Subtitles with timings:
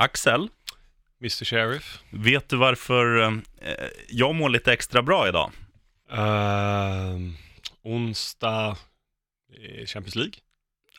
[0.00, 0.48] Axel,
[1.20, 1.98] Mr Sheriff.
[2.10, 3.30] vet du varför eh,
[4.08, 5.50] jag mår lite extra bra idag?
[6.12, 7.32] Uh,
[7.82, 8.76] onsdag,
[9.86, 10.32] Champions League.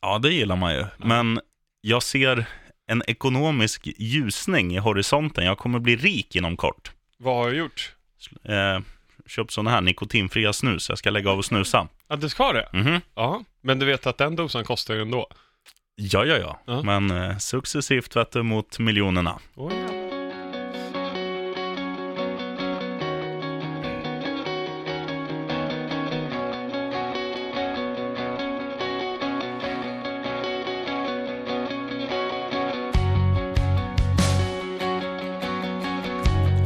[0.02, 0.86] Ja, det gillar man ju.
[0.98, 1.40] Men
[1.82, 2.46] jag ser
[2.88, 5.46] en ekonomisk ljusning i horisonten.
[5.46, 6.92] Jag kommer bli rik inom kort.
[7.18, 7.96] Vad har jag gjort?
[8.44, 8.80] Eh,
[9.26, 10.90] köpt sådana här nikotinfria snus.
[10.90, 11.88] Jag ska lägga av och snusa.
[12.08, 12.70] Ja, du ska det?
[12.74, 13.02] Mhm.
[13.16, 15.28] Ja, men du vet att den dosan kostar ju ändå.
[15.96, 16.60] Ja, ja, ja.
[16.66, 16.82] Ja.
[16.84, 19.40] Men eh, successivt vet du, mot miljonerna.
[19.56, 19.92] Oh, ja.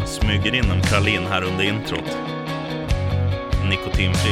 [0.05, 2.17] Smyger in en pralin här under introt.
[3.69, 4.31] Nikotinfri.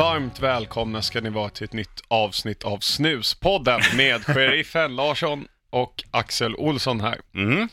[0.00, 6.04] Varmt välkomna ska ni vara till ett nytt avsnitt av Snuspodden med sheriffen Larsson och
[6.10, 7.20] Axel Olsson här.
[7.34, 7.68] Mm.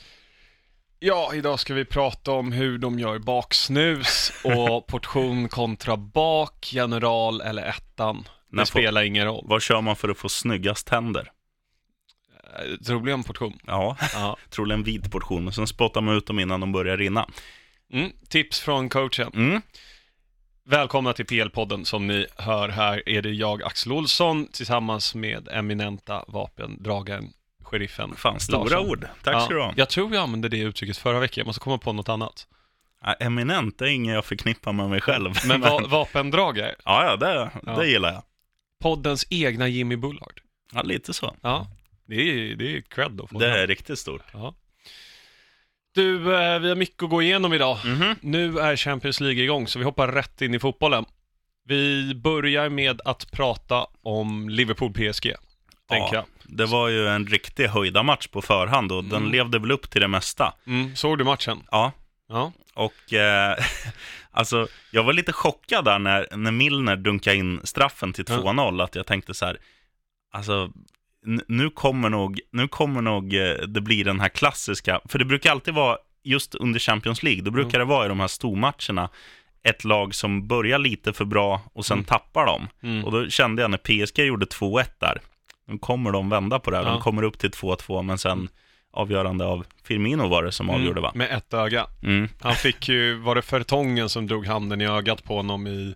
[1.00, 7.42] Ja, idag ska vi prata om hur de gör baksnus och portion kontra bak, general
[7.42, 8.28] eller ettan.
[8.52, 9.46] Det spelar ingen roll.
[9.48, 11.32] Vad kör man för att få snyggast tänder?
[12.60, 13.60] Eh, Troligen portion.
[13.68, 14.38] Ja, Ja.
[14.50, 15.44] troligen vit portion.
[15.44, 17.30] Men sen spottar man ut dem innan de börjar rinna.
[17.94, 19.32] Mm, tips från coachen.
[19.34, 19.62] Mm.
[20.70, 21.84] Välkomna till PL-podden.
[21.84, 27.30] Som ni hör här är det jag, Axel Olsson, tillsammans med eminenta vapendragaren,
[27.64, 28.16] sheriffen.
[28.16, 28.90] Fan, stora Larsson.
[28.90, 29.08] ord.
[29.24, 29.74] Tack ska du ha.
[29.76, 31.42] Jag tror jag använde det uttrycket förra veckan.
[31.42, 32.48] Jag måste komma på något annat.
[33.02, 35.34] Ja, eminent, det är inget jag förknippar med mig själv.
[35.48, 37.72] Men va vapendragare, Ja, ja, det, Ja.
[37.76, 38.24] det gillar jag.
[38.82, 40.42] poddens egna Jimmy Bullard.
[40.74, 41.36] Ja, lite så.
[41.42, 41.68] Ja,
[42.08, 44.24] det är, det är cred få Det är riktigt stort.
[44.34, 44.54] Ja.
[45.98, 47.78] Du, eh, vi har mycket att gå igenom idag.
[47.86, 48.16] Mhm.
[48.22, 51.06] Nu är Champions League igång, så vi hoppar rätt in i fotbollen.
[51.68, 55.34] Vi börjar med att prata om Liverpool-PSG,
[55.90, 56.26] tänker jag.
[56.44, 59.32] Det var ju en riktig höjda match på förhand och den Mm.
[59.32, 60.54] levde väl upp till det mesta.
[60.68, 61.64] Mm, såg du matchen?
[61.72, 61.92] Ja,
[62.30, 62.52] Ja.
[62.74, 63.58] och eh,
[64.32, 68.36] alltså jag var lite chockad där när, när Milner dunkade in straffen till Ja.
[68.38, 69.58] 2-0, att jag tänkte så här,
[70.32, 70.72] alltså
[71.48, 75.52] nu kommer nog, nu kommer nog eh, det bli den här klassiska, för det brukar
[75.52, 79.10] alltid vara, just under Champions League, då brukar det vara i de här stormatcherna,
[79.64, 82.06] ett lag som börjar lite för bra och sen Mm.
[82.06, 82.68] tappar de.
[82.84, 83.06] Mm.
[83.06, 85.22] Och då kände jag när PSG gjorde 2-1 där,
[85.68, 86.84] nu kommer de vända på det här.
[86.84, 86.90] Ja.
[86.90, 88.50] De kommer upp till 2-2, men sen
[88.92, 91.12] avgörande av Firmino var det som avgjorde va?
[91.16, 91.88] Med ett öga.
[92.04, 92.30] Mm.
[92.42, 95.96] Han fick ju, var det Fertongen som drog handen i ögat på honom i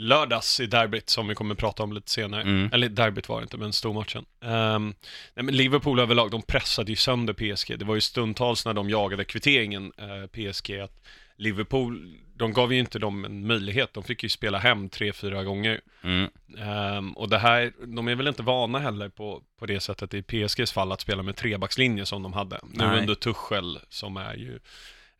[0.00, 2.42] lördags i derbyt som vi kommer prata om lite senare.
[2.42, 2.70] Mm.
[2.72, 4.24] Eller derbyt var det inte, men stormatchen.
[4.40, 4.94] Um,
[5.34, 7.78] nej, men Liverpool överlag, de pressade ju sönder PSG.
[7.78, 11.06] Det var ju stundtals när de jagade kvitteringen, eh, PSG, att
[11.36, 13.94] Liverpool, de gav ju inte dem en möjlighet.
[13.94, 15.80] De fick ju spela hem tre, fyra gånger.
[16.02, 16.30] Mm.
[16.58, 20.22] Ehm, och det här, de är väl inte vana heller på, på det sättet i
[20.22, 22.60] PSGs fall att spela med trebackslinje som de hade.
[22.62, 23.00] Nu Nej.
[23.00, 24.58] under Tuchel som är ju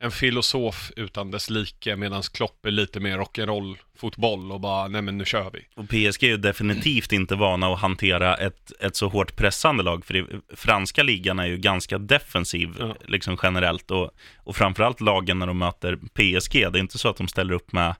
[0.02, 5.02] en filosof utan dess like medan Klopp är lite mer rock'n'roll fotboll och bara, nej
[5.02, 5.66] men nu kör vi.
[5.74, 10.04] Och PSG är ju definitivt inte vana att hantera ett, ett så hårt pressande lag,
[10.04, 12.96] för det, franska ligan är ju ganska defensiv Ja.
[13.06, 17.16] liksom generellt, och, och framförallt lagen när de möter PSG, det är inte så att
[17.16, 17.94] de ställer upp med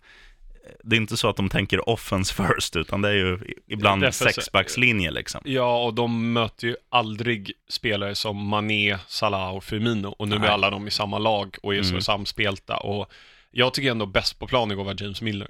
[0.85, 5.11] det är inte så att de tänker offense first, utan det är ju ibland sexbackslinje
[5.11, 5.41] liksom.
[5.45, 10.49] Ja, och de möter ju aldrig spelare som Mané, Salah och Firmino och nu Nej.
[10.49, 12.03] är alla de i samma lag och är så Mm.
[12.03, 13.11] samspelta och
[13.51, 15.49] jag tycker ändå bäst på plan igår var James Milner.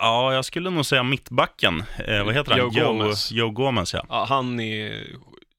[0.00, 1.82] Ja, jag skulle nog säga mittbacken.
[2.06, 2.58] Eh, vad heter han?
[2.60, 3.32] Joe Gomez.
[3.32, 4.04] Joe Gomez, ja.
[4.08, 5.06] Ja, han är,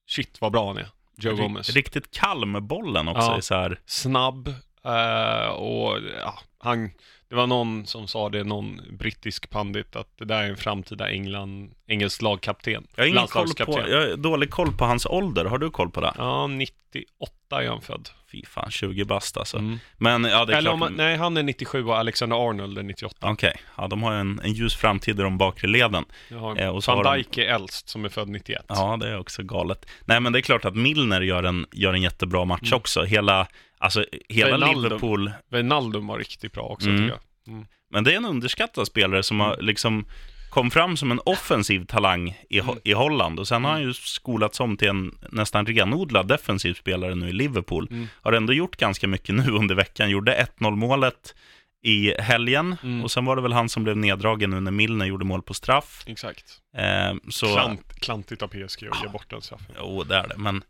[0.10, 1.70] shit vad bra han är, Joe Ri- Gomez.
[1.70, 3.32] Riktigt kall med bollen också.
[3.32, 3.42] Ja.
[3.42, 4.48] Så här, snabb
[4.86, 6.92] eh, och ja, han,
[7.30, 11.10] det var någon som sa det, någon brittisk pandit, att det där är en framtida
[11.12, 12.88] England, engelsk lagkapten.
[12.96, 15.46] jag har ingen koll på, jag har dålig koll på hans ålder.
[15.46, 16.14] Har du koll på det?
[16.18, 18.10] Ja, 98 är han född.
[18.32, 19.58] Fy fan, 20 bast alltså.
[19.58, 19.80] Mm.
[19.98, 20.80] Men ja, det är Eller klart.
[20.80, 23.30] man, nej, han är 97 och Alexander Arnold är 98.
[23.32, 26.06] Okej, ja, de har ju en, en ljus framtid i de bakre leden.
[26.32, 28.66] Eh, och Van de- Dijk är äldst, som är född 91.
[28.68, 29.86] Ja, det är också galet.
[30.06, 32.78] Nej, men det är klart att Milner gör en, gör en jättebra match Mm.
[32.78, 33.04] också.
[33.04, 33.48] Hela,
[33.80, 34.84] alltså, hela Wijnaldum.
[34.84, 35.31] Liverpool.
[35.50, 37.02] Wijnaldum var riktigt bra också, Mm.
[37.02, 37.66] tycker jag.
[37.92, 40.06] Men det är en underskattad spelare som har liksom
[40.50, 42.76] kom fram som en offensiv talang i, Mm.
[42.84, 47.16] i Holland och sen har han ju skolats om till en nästan renodlad defensiv spelare
[47.16, 47.88] nu i Liverpool.
[47.92, 48.08] Mm.
[48.22, 50.10] Har ändå gjort ganska mycket nu under veckan.
[50.10, 51.36] Gjorde 1-0 målet
[51.84, 53.04] i helgen Mm.
[53.04, 55.54] och sen var det väl han som blev neddragen nu när Milner gjorde mål på
[55.54, 56.04] straff.
[56.08, 56.46] Exakt.
[56.78, 59.75] Eh, så, Klant, klantigt av PSG att ge bort den straffen.
[59.80, 60.64] jo, det är det, men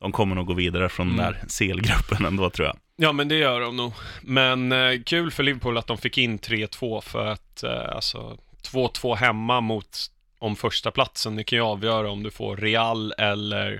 [0.00, 1.16] de kommer nog gå vidare från Mm.
[1.16, 2.76] den där CL-gruppen ändå tror jag.
[2.96, 3.92] Ja, men det gör de nog.
[4.22, 9.14] Men eh, kul för Liverpool att de fick in 3-2 för att, eh, alltså, 2-2
[9.14, 9.96] hemma mot
[10.38, 11.36] om första platsen.
[11.36, 13.72] Det kan ju avgöra om du får Real eller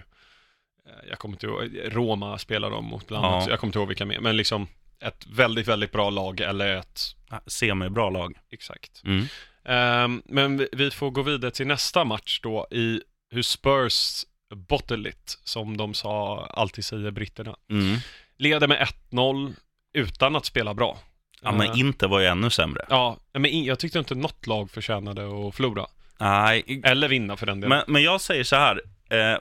[0.86, 3.44] eh, jag kommer inte ihåg, Roma spelar de mot bland annat.
[3.46, 3.50] Ja.
[3.50, 4.66] Jag kommer inte ihåg vilka mer, men liksom
[5.00, 7.00] ett väldigt, väldigt bra lag eller ett,
[7.46, 8.38] Semibra lag.
[8.50, 9.02] exakt.
[9.04, 9.26] Mm.
[9.64, 14.24] Ehm, men vi, vi får gå vidare till nästa match då i hur Spurs
[14.54, 17.56] bottle it, som de sa, alltid säger britterna.
[17.70, 17.96] Mm.
[18.38, 19.54] Leder med 1-0
[19.92, 20.98] utan att spela bra.
[21.42, 22.86] Ja, men Eh, inte var ju ännu sämre.
[22.90, 25.86] Ja, men jag tyckte inte något lag förtjänade att förlora.
[26.18, 27.78] Nej, Eller vinna för den delen.
[27.78, 28.82] men, men jag säger så här.
[29.10, 29.38] Eh,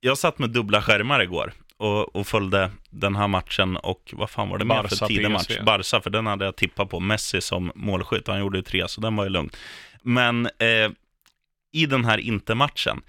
[0.00, 4.48] jag satt med dubbla skärmar igår och, och följde den här matchen och vad fan
[4.48, 5.58] var det mer för tidig match?
[5.62, 7.00] Barca, för den hade jag tippat på.
[7.00, 9.50] Messi som målskytt, han gjorde ju tre, så den var ju lugn.
[10.02, 10.90] Men eh,
[11.72, 13.02] i den här inte-matchen,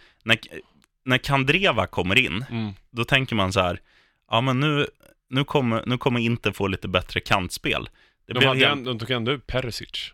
[1.06, 2.72] när, Kandreva kommer in, Mm.
[2.92, 3.80] då tänker man så här,
[4.32, 4.88] ja men nu,
[5.30, 7.90] nu, kommer, nu kommer inte få lite bättre kantspel.
[8.28, 10.14] Det De, hade helt- de tog ändå ut Perisic.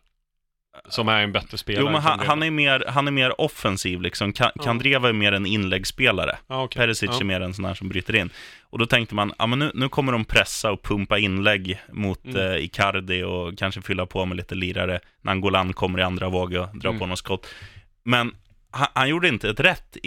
[0.90, 1.84] Som är en bättre spelare.
[1.86, 4.34] Jo, men han, han, är mer, han är mer offensiv liksom.
[4.34, 4.64] Ka- Ja.
[4.64, 6.38] Kandreva är mer en inläggsspelare.
[6.48, 6.80] Ja, okej.
[6.80, 7.20] Perisic ja.
[7.20, 8.30] är mer en sån här som bryter in.
[8.62, 12.26] Och då tänkte man, ja men nu, nu kommer de pressa och pumpa inlägg mot
[12.26, 12.52] Mm.
[12.52, 15.00] eh, Icardi och kanske fylla på med lite lirare.
[15.22, 17.00] Nangolan kommer i andra våg och drar Mm.
[17.00, 17.48] på något skott.
[18.04, 18.36] Men
[18.76, 19.98] han, han gjorde inte ett rätt.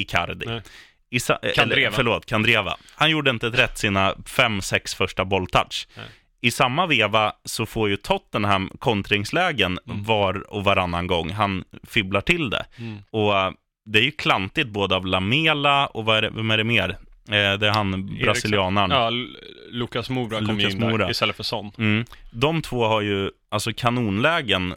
[0.47, 0.63] Nej.
[1.11, 1.93] I sa- eller, Kandreva.
[1.97, 2.77] förlåt, Kandreva.
[2.95, 5.89] Han gjorde inte ett rätt sina fem, sex första bolltouch.
[5.97, 6.07] Nej.
[6.41, 10.05] I samma veva så får ju Tottenham kontringslägen Mm.
[10.05, 11.31] var och varannan gång.
[11.31, 12.67] Han fibblar till det.
[12.79, 12.99] Mm.
[13.11, 13.51] Och eh,
[13.85, 16.89] det är ju klantigt både av Lamela och vad är det, vem är det mer?
[17.29, 18.91] Eh, det är han brasilianaren.
[18.91, 19.37] Ja, L-
[19.71, 21.11] Lukas Moura kom ju Lukas in där Moura.
[21.11, 21.71] istället för Son.
[21.79, 22.05] Mm.
[22.31, 24.75] De två har ju alltså kanonlägen,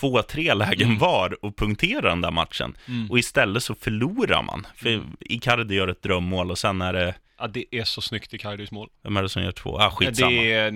[0.00, 0.98] två, tre lägen Mm.
[0.98, 2.76] var och punkterar den där matchen.
[3.10, 4.66] Och istället så förlorar man.
[4.76, 5.16] För Mm.
[5.20, 8.70] Icardi gör ett drömmål och sen är det, Ja, det är så snyggt i Kardis
[8.70, 8.88] mål.
[9.02, 9.78] vem är det som gör två?
[9.78, 10.30] Ah, skitsamma.
[10.30, 10.72] Det är.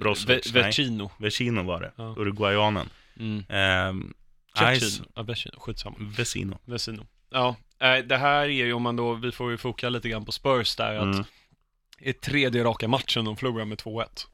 [0.00, 0.62] Brozovic, Ve-.
[0.62, 1.10] Vecino.
[1.18, 2.14] Vecino var det, Ja.
[2.18, 2.88] uruguayanen.
[3.20, 3.44] Mm.
[3.48, 4.14] Ehm,
[4.60, 5.04] Vecino.
[5.14, 5.54] Ja, Vecino.
[5.60, 5.96] Skitsamma.
[6.00, 6.58] Vecino.
[6.64, 7.06] Vecino.
[7.30, 10.24] Ja, eh, det här är ju om man då, vi får ju foka lite grann
[10.24, 11.24] på Spurs där, att Mm.
[12.00, 14.26] i tredje raka matchen de förlorar med 2-1.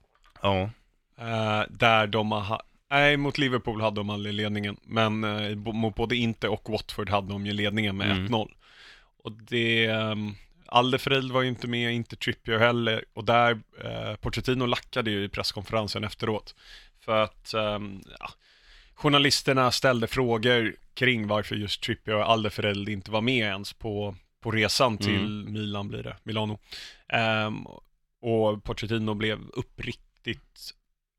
[0.43, 0.71] Ja.
[1.19, 5.95] Eh, där de har, ha- nej mot Liverpool hade de aldrig ledningen, men eh, mot
[5.95, 8.27] både Inter och Watford hade de ju ledningen med Mm.
[8.27, 8.51] 1-0.
[9.25, 10.35] Och det, um,
[10.67, 15.29] Alderfereld var ju inte med, inte Trippier heller, och där, eh, Pochettino lackade ju i
[15.29, 16.55] presskonferensen efteråt.
[17.01, 18.31] För att, ehm, ja,
[18.95, 24.51] journalisterna ställde frågor kring varför just Trippier och Alderfereld inte var med ens på, på
[24.51, 26.59] resan till Milan blir det, Milano.
[27.09, 27.67] Ehm,
[28.21, 30.75] och Pochettino blev uppriktigt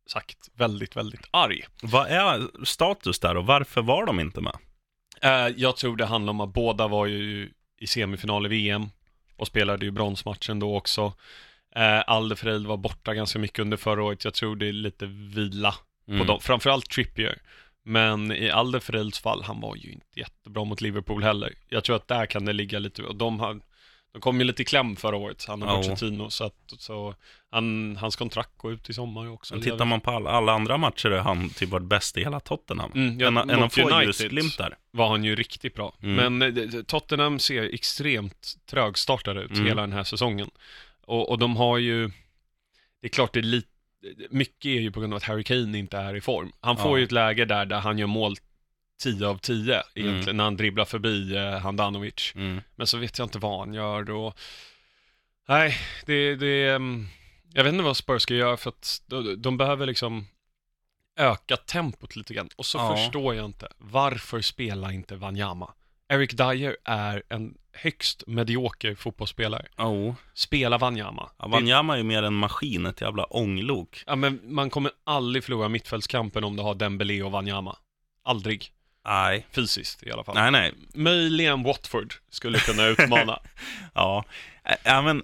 [0.07, 1.61] sagt väldigt, väldigt arg.
[1.81, 4.57] Vad är status där och varför var de inte med?
[5.21, 8.89] Eh, jag tror det handlar om att båda var ju i semifinal i VM
[9.35, 11.05] och spelade ju bronsmatchen då också.
[11.77, 14.23] Uh, Alderfereld var borta ganska mycket under förra året.
[14.23, 15.75] Jag tror det är lite vila
[16.07, 16.19] Mm.
[16.19, 17.41] på dem, framförallt Trippier.
[17.83, 21.53] Men i Alderferelds fall, han var ju inte jättebra mot Liverpool heller.
[21.69, 23.59] Jag tror att där kan det ligga lite, och de har
[24.15, 25.75] de kom ju lite i kläm förra året, han och Ja.
[25.77, 27.15] Pochettino, så att så
[27.51, 29.53] han, hans kontrakt går ut i sommar också.
[29.53, 32.39] Men tittar man på alla, alla andra matcher är han typ varit bäst i hela
[32.39, 32.91] Tottenham.
[32.95, 34.77] Mm, ja, en, en av få ljusglimtar.
[34.91, 35.95] var han ju riktigt bra.
[36.03, 36.37] Mm.
[36.39, 39.65] Men eh, Tottenham ser extremt trögstartade ut Mm.
[39.65, 40.49] hela den här säsongen.
[41.05, 42.07] Och, och de har ju,
[43.01, 43.67] det är klart det är lite,
[44.29, 46.51] mycket är ju på grund av att Harry Kane inte är i form.
[46.61, 46.97] Han får Ja.
[46.97, 48.35] ju ett läge där, där han gör mål
[49.01, 50.37] 10 av 10 egentligen, Mm.
[50.37, 52.31] när han dribblar förbi eh, Handanovic.
[52.35, 52.61] Mm.
[52.75, 54.33] Men så vet jag inte vad han gör då.
[55.47, 57.07] Nej, det, det, mm,
[57.53, 60.27] jag vet inte vad Spurs ska göra för att de, de behöver liksom
[61.17, 62.49] öka tempot lite grann.
[62.55, 62.95] Och så Ja.
[62.97, 65.73] förstår jag inte, varför spelar inte Wanyama?
[66.09, 69.65] Eric Dyer är en högst medioker fotbollsspelare.
[69.77, 70.13] Oh.
[70.33, 71.29] Spela Wanyama.
[71.37, 74.03] Ja, Wanyama är ju mer en maskin, ett jävla ånglok.
[74.07, 77.77] Ja, men man kommer aldrig förlora mittfältskampen om du har Dembélé och Wanyama.
[78.23, 78.71] Aldrig.
[79.05, 79.45] Nej.
[79.51, 80.35] Fysiskt i alla fall.
[80.35, 80.73] Nej, nej.
[80.93, 83.39] Möjligen Watford skulle kunna utmana.
[83.93, 84.23] Ja.
[84.83, 85.23] Ja, men,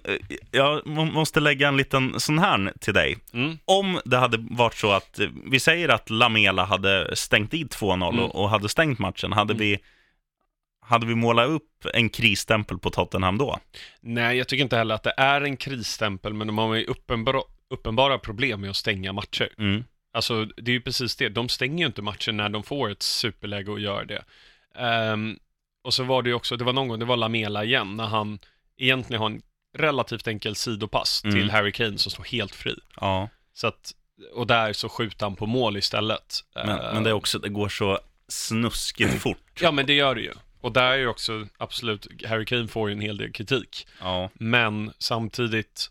[0.50, 3.18] jag må- måste lägga en liten sån här till dig.
[3.32, 3.58] Mm.
[3.64, 5.20] Om det hade varit så att,
[5.50, 8.24] vi säger att Lamela hade stängt dit 2-0 Mm.
[8.24, 9.60] och, och hade stängt matchen, hade, Mm.
[9.60, 9.78] vi,
[10.86, 13.58] hade vi målat upp en krisstämpel på Tottenham då?
[14.00, 17.40] Nej, jag tycker inte heller att det är en krisstämpel, men de har ju uppenbara,
[17.70, 19.48] uppenbara problem med att stänga matcher.
[19.58, 19.84] Mm.
[20.12, 21.28] Alltså, det är ju precis det.
[21.28, 24.24] De stänger ju inte matchen när de får ett superläge och gör det.
[24.74, 25.38] Ehm,
[25.84, 28.04] och så var det ju också, det var någon gång, det var Lamela igen, när
[28.06, 28.38] han
[28.76, 29.42] egentligen har en
[29.78, 31.36] relativt enkel sidopass Mm.
[31.36, 32.74] till Harry Kane som står helt fri.
[33.00, 33.92] Ja, Så att,
[34.34, 36.40] och där så skjuter han på mål istället.
[36.54, 39.60] men, Ehm, men det är också, det går så snuskigt fort.
[39.60, 40.32] Ja, men det gör det ju.
[40.60, 43.86] Och där är ju också, absolut, Harry Kane får ju en hel del kritik.
[44.00, 45.90] Ja, Men samtidigt,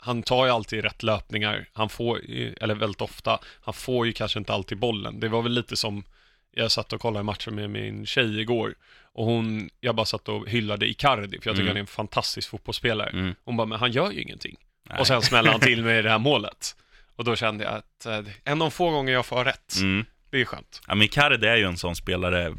[0.00, 1.68] han tar ju alltid rätt löpningar.
[1.72, 2.20] Han får,
[2.60, 5.20] eller väldigt ofta, han får ju kanske inte alltid bollen.
[5.20, 6.04] Det var väl lite som
[6.52, 8.74] Jag satt och kollade matchen med min tjej igår
[9.12, 11.66] och hon, jag bara satt och hyllade Icardi för jag tycker Mm.
[11.68, 13.10] han är en fantastisk fotbollsspelare.
[13.10, 13.34] Mm.
[13.44, 14.56] Hon bara, men han gör ju ingenting.
[14.88, 14.98] Nej.
[15.00, 16.76] Och sen smäller han till med det här målet.
[17.16, 20.04] Och då kände jag att eh, en av de få gånger jag får rätt, Mm.
[20.30, 20.80] Det är skönt.
[20.88, 22.54] Ja, men Icardi är ju en sån spelare,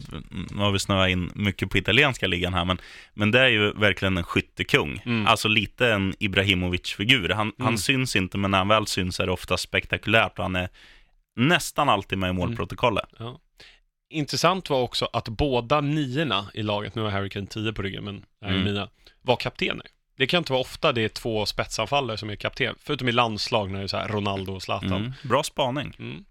[0.51, 2.77] nu har vi snöat in mycket på italienska ligan här, men,
[3.13, 5.01] men det är ju verkligen en skyttekung.
[5.05, 5.27] Mm.
[5.27, 7.29] Alltså lite en Ibrahimovic-figur.
[7.29, 7.77] Han, han Mm.
[7.77, 10.69] syns inte, men när han väl syns är det ofta spektakulärt och han är
[11.35, 13.09] nästan alltid med i målprotokollet.
[13.19, 13.39] Ja.
[14.13, 18.03] Intressant var också att båda niorna i laget, nu har Harry Kane 10 på ryggen,
[18.03, 18.63] men är Mm.
[18.63, 18.89] mina,
[19.21, 19.85] var kaptener.
[20.17, 23.71] Det kan inte vara ofta det är två spetsanfallare som är kapten, förutom i landslag
[23.71, 24.93] när det är så här Ronaldo och Zlatan.
[24.93, 25.11] Mm.
[25.23, 26.23] Bra spaning.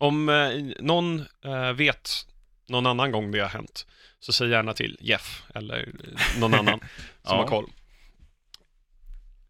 [0.00, 0.08] Mm.
[0.08, 2.10] Om eh, någon eh, vet
[2.68, 3.86] någon annan gång det har hänt,
[4.20, 5.88] så säg gärna till Jeff eller
[6.40, 6.78] någon annan
[7.22, 7.36] som Ja.
[7.36, 7.70] har koll.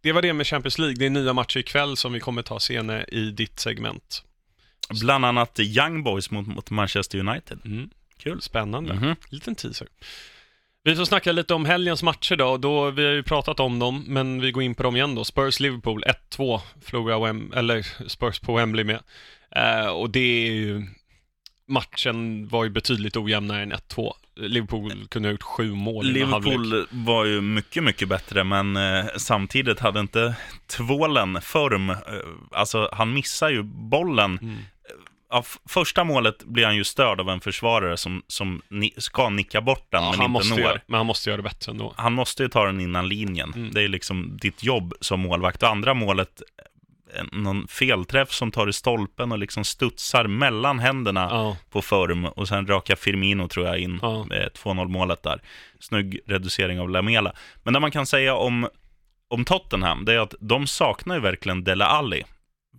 [0.00, 0.96] Det var det med Champions League.
[0.96, 4.24] Det är nya matcher ikväll som vi kommer ta senare i ditt segment.
[5.00, 7.58] Bland annat Young Boys mot, mot Manchester United.
[7.64, 7.90] Mm.
[8.18, 8.40] Kul.
[8.42, 8.94] Spännande.
[8.94, 9.16] Mhm.
[9.28, 9.88] Liten teaser.
[10.82, 12.56] Vi får snacka lite om helgens matcher då.
[12.56, 12.90] då.
[12.90, 15.22] Vi har ju pratat om dem, men vi går in på dem igen då.
[15.24, 19.00] Spurs-Liverpool 1-2 förlorade Wem- eller Spurs på Wembley med.
[19.56, 20.86] Eh, och det är ju...
[21.70, 24.12] Matchen var ju betydligt ojämnare än 1-2.
[24.36, 26.06] Liverpool kunde ha gjort sju mål.
[26.06, 30.34] Liverpool var ju mycket, mycket bättre, men eh, samtidigt hade inte
[30.66, 31.90] tvålen form.
[31.90, 31.96] Eh,
[32.52, 34.38] alltså, han missar ju bollen.
[34.42, 34.56] Mm.
[35.30, 39.28] Ja, f- första målet blir han ju störd av en försvarare som, som ni, ska
[39.28, 40.60] nicka bort den, Ja, men han inte måste når.
[40.60, 41.94] göra, men han måste göra det bättre ändå.
[41.96, 43.52] Han måste ju ta den innan linjen.
[43.56, 43.70] Mm.
[43.74, 45.62] Det är liksom ditt jobb som målvakt.
[45.62, 46.42] Och andra målet,
[47.32, 52.48] någon felträff som tar i stolpen och liksom studsar mellan händerna Ja, på form och
[52.48, 54.26] sen raka Firmino tror jag in Ja.
[54.34, 55.40] eh, 2-0 målet där.
[55.80, 57.32] Snygg reducering av Lamela.
[57.62, 58.68] Men det man kan säga om,
[59.28, 62.24] om Tottenham, det är att de saknar ju verkligen Dele Alli.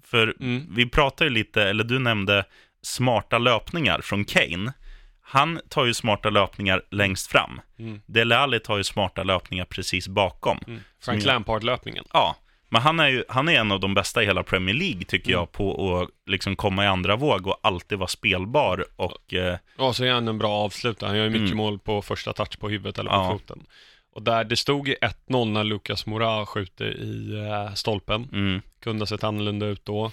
[0.05, 0.65] För Mm.
[0.75, 2.45] vi pratar ju lite, eller du nämnde
[2.81, 4.73] smarta löpningar från Kane.
[5.21, 7.61] Han tar ju smarta löpningar längst fram.
[7.79, 8.01] Mm.
[8.05, 10.59] Dele Alli tar ju smarta löpningar precis bakom.
[10.67, 10.79] Mm.
[11.01, 12.03] Frank Lampard-löpningen.
[12.13, 12.35] Ja,
[12.69, 15.29] men han är ju han är en av de bästa i hela Premier League tycker
[15.31, 15.39] Mm.
[15.39, 19.93] jag på att liksom komma i andra våg och alltid vara spelbar och eh, Ja,
[19.93, 21.07] så är han en bra avslutare.
[21.07, 21.57] Han gör ju mycket Mm.
[21.57, 23.31] mål på första touch på huvudet eller på Ja.
[23.31, 23.65] foten.
[24.13, 28.27] Och där, det stod ju 1-0 när Lucas Moura skjuter i eh, stolpen.
[28.31, 30.11] mm, Kunde ha sett annorlunda ut då.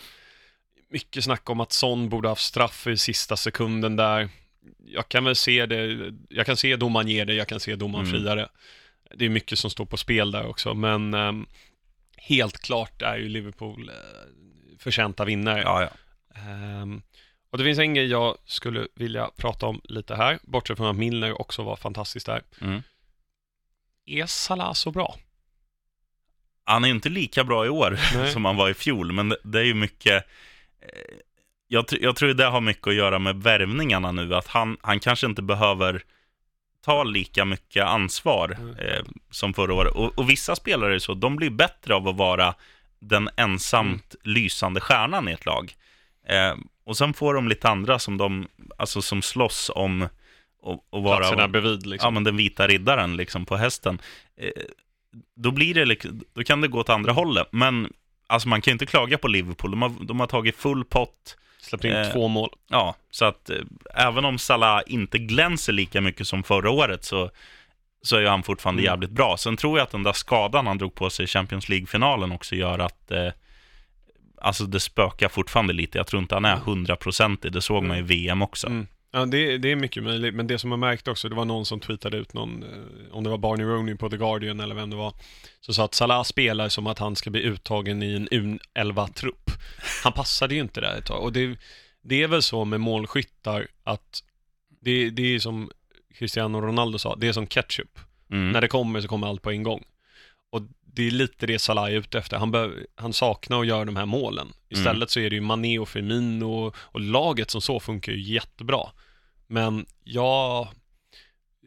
[0.90, 4.28] Mycket snack om att Son borde haft straff i sista sekunden där.
[4.86, 8.06] Jag kan väl se det, jag kan se domaren ge det, jag kan se domaren
[8.06, 8.20] Mm.
[8.20, 8.48] fria det.
[9.24, 11.46] Är mycket som står på spel där också, men ehm,
[12.16, 13.94] helt klart är ju Liverpool eh,
[14.78, 15.62] förtjänta vinnare.
[15.62, 15.90] ja, ja.
[16.40, 17.02] Ehm,
[17.50, 20.96] och det finns en grej jag skulle vilja prata om lite här, bortsett från att
[20.96, 22.42] Milner också var fantastisk där.
[22.60, 22.82] Mm.
[24.06, 25.16] Är Salah så bra?
[26.64, 28.32] Han är inte lika bra i år Nej.
[28.32, 30.26] som han var i fjol, men det, det är ju mycket...
[30.80, 31.16] Eh,
[31.68, 35.26] jag, jag tror det har mycket att göra med värvningarna nu, att han, han kanske
[35.26, 36.02] inte behöver
[36.86, 38.76] ta lika mycket ansvar Mm.
[38.76, 39.92] eh, som förra året.
[39.94, 42.54] Och, och vissa spelare är så, de blir bättre av att vara
[42.98, 44.34] den ensamt Mm.
[44.34, 45.74] lysande stjärnan i ett lag.
[46.28, 48.46] Eh, och sen får de lite andra som de,
[48.78, 50.08] alltså som slåss om
[50.62, 51.18] och, och vara...
[51.18, 52.14] Platserna bredvid Ja, liksom.
[52.14, 53.98] men den vita riddaren liksom på hästen.
[54.40, 54.50] Eh,
[55.36, 57.48] då blir det liksom, då kan det gå åt andra hållet.
[57.50, 57.92] Men
[58.26, 59.70] alltså man kan ju inte klaga på Liverpool.
[59.70, 61.36] De har, de har tagit full pott.
[61.68, 62.50] Släppte in eh, två mål.
[62.68, 63.56] Ja, så att eh,
[63.94, 67.30] även om Salah inte glänser lika mycket som förra året så,
[68.02, 68.92] så är han fortfarande Mm.
[68.92, 69.36] jävligt bra.
[69.36, 72.54] Sen tror jag att den där skadan han drog på sig i Champions League-finalen också
[72.54, 73.28] gör att eh,
[74.40, 75.98] Alltså det spökar fortfarande lite.
[75.98, 77.50] Jag tror inte han är 100% i.
[77.50, 78.66] Det såg man i VM också.
[78.66, 78.86] Mm.
[79.10, 81.66] Ja, det, det är mycket möjligt, men det som jag märkt också, det var någon
[81.66, 84.90] som tweetade ut någon, eh, om det var Barney Rooney på The Guardian eller vem
[84.90, 85.14] det var,
[85.60, 89.50] som sa att Salah spelar som att han ska bli uttagen i en U11-trupp.
[90.04, 91.58] Han passade ju inte där ett tag, och det,
[92.02, 94.22] det är väl så med målskyttar att
[94.80, 95.70] det, det är som
[96.18, 97.98] Cristiano Ronaldo sa, det är som ketchup.
[98.30, 98.52] Mm.
[98.52, 99.84] När det kommer så kommer allt på en gång.
[100.96, 102.36] Det är lite det Salah är ute efter.
[102.36, 104.52] Han, bör, han saknar att göra de här målen.
[104.68, 108.20] Istället så är det ju Mané och Firmino och, och laget som så funkar ju
[108.34, 108.80] jättebra.
[109.46, 110.68] Men ja,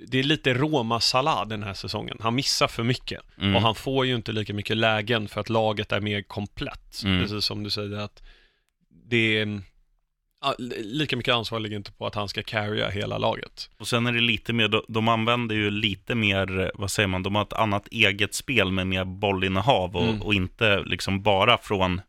[0.07, 2.17] det är lite Roma-Salah den här säsongen.
[2.19, 3.21] Han missar för mycket.
[3.37, 3.55] Mm.
[3.55, 7.03] Och han får ju inte lika mycket lägen för att laget är mer komplett.
[7.03, 7.21] Mm.
[7.21, 8.23] Precis som du säger att
[9.09, 9.61] det är,
[10.83, 13.69] lika mycket ansvar ligger inte på att han ska carrya hela laget.
[13.77, 17.23] Och sen är det lite mer, de- de använder ju lite mer, vad säger man,
[17.23, 20.21] de har ett annat eget spel med mer bollinnehav och, Mm.
[20.21, 22.01] och inte liksom bara från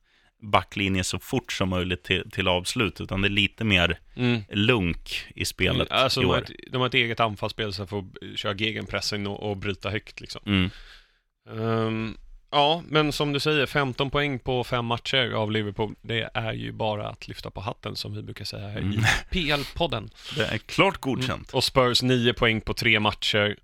[0.43, 4.41] backlinje så fort som möjligt till, till avslut, utan det är lite mer Mm.
[4.51, 7.91] lunk i spelet Alltså, i de, har ett, de har ett eget anfallsspel så att
[7.91, 10.43] få köra gegenpressing och, och bryta högt liksom.
[10.47, 12.15] Mm.
[12.51, 15.95] Ja, men som du säger, 15 poäng på fem matcher av Liverpool.
[16.03, 18.93] Det är ju bara att lyfta på hatten som vi brukar säga här Mm.
[19.31, 20.11] i PL-podden.
[20.37, 21.51] Det är klart godkänt.
[21.55, 23.57] Och Spurs 9 poäng på tre matcher.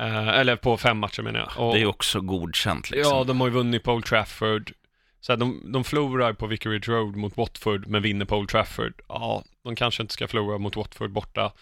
[0.00, 1.66] Eh, eller på fem matcher menar jag.
[1.66, 3.16] Och, Det är också godkänt liksom.
[3.16, 4.72] Ja, de har ju vunnit på Old Trafford.
[5.20, 8.92] Så här, de, de förlorar på Vicarage Road mot Watford, men vinner på Old Trafford.
[9.08, 11.52] Ja, de kanske inte ska förlora mot Watford borta.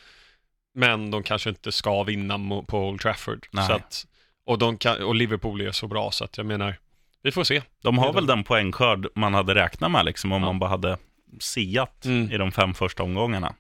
[0.74, 3.46] Men de kanske inte ska vinna på Old Trafford.
[3.50, 3.66] Nej.
[3.66, 4.06] Så att,
[4.48, 6.76] och, de kan, och Liverpool är så bra, så att jag menar,
[7.22, 7.62] vi får se.
[7.82, 8.32] De har väl de.
[8.36, 10.46] den poängskörd man hade räknat med liksom, om Ja.
[10.48, 10.98] man bara hade
[11.40, 12.32] siat Mm.
[12.32, 13.54] i de fem första omgångarna.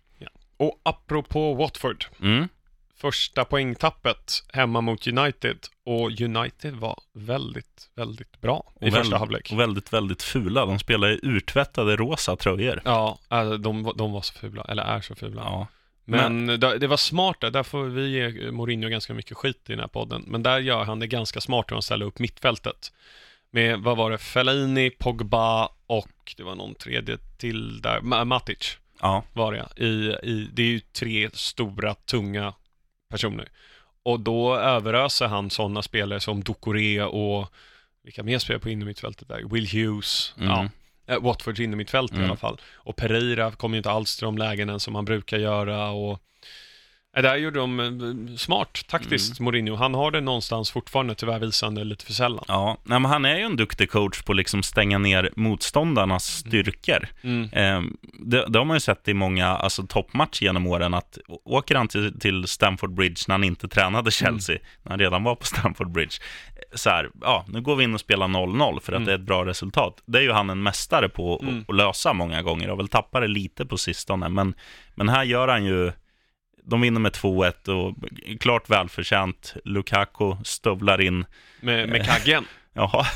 [0.60, 2.48] Och apropå Watford, Mm.
[2.96, 5.58] första poängtappet hemma mot United.
[5.84, 9.48] Och United var väldigt, väldigt bra i Och första halvlek.
[9.52, 10.66] Och väldigt, väldigt fula.
[10.66, 12.80] De spelar i urtvättade rosa tröjor.
[12.84, 15.42] Ja, äh, de, de var så fula, eller är så fula.
[15.44, 15.66] Ja.
[16.10, 19.72] Men det, det var smart där, där får vi ge Mourinho ganska mycket skit i
[19.72, 20.24] den här podden.
[20.26, 22.92] Men där gör han det ganska smart när han ställer upp mittfältet.
[23.50, 28.76] Med, vad var det, Fellaini, Pogba och det var någon tredje till där, Ma- Matic
[29.00, 29.22] ja.
[29.32, 29.84] var det.
[29.84, 29.86] I,
[30.30, 32.54] i, det är ju tre stora, tunga
[33.10, 33.48] personer.
[34.02, 37.52] Och då överöser han sådana spelare som Ducoré och
[38.02, 39.42] vilka mer spelar på innermittfältet där?
[39.50, 40.48] Will Hughes, Mm.
[40.50, 40.68] ja.
[41.08, 42.26] Eh, Watfords innermittfält i Mm.
[42.26, 42.60] alla fall.
[42.74, 46.18] Och Pereira kommer ju inte alls till de lägena som han brukar göra och
[47.16, 49.74] eh, där gjorde de eh, smart taktiskt, Mourinho.
[49.76, 52.44] Han har det någonstans fortfarande, tyvärr visande lite för sällan.
[52.48, 56.24] Ja, Nej, men han är ju en duktig coach på att liksom stänga ner motståndarnas
[56.26, 57.08] styrkor.
[57.22, 57.42] Mm.
[57.52, 61.74] Eh, det, det har man ju sett i många alltså, toppmatcher genom åren, att åker
[61.74, 65.46] han till, till Stamford Bridge när han inte tränade Chelsea, när han redan var på
[65.46, 66.16] Stamford Bridge,
[66.56, 69.06] eh, så här, ja, nu går vi in och spelar 0-0 för att Mm.
[69.06, 70.02] det är ett bra resultat.
[70.06, 71.64] Det är ju han en mästare på att- Mm.
[71.68, 74.54] att lösa många gånger, och väl tappar det lite på sistone, men,
[74.94, 75.92] men här gör han ju
[76.68, 77.94] de vinner med 2-1 och
[78.40, 79.54] klart välförtjänt.
[79.64, 81.24] Lukaku stövlar in.
[81.60, 82.44] Med, med kaggen.
[82.72, 83.06] Jaha.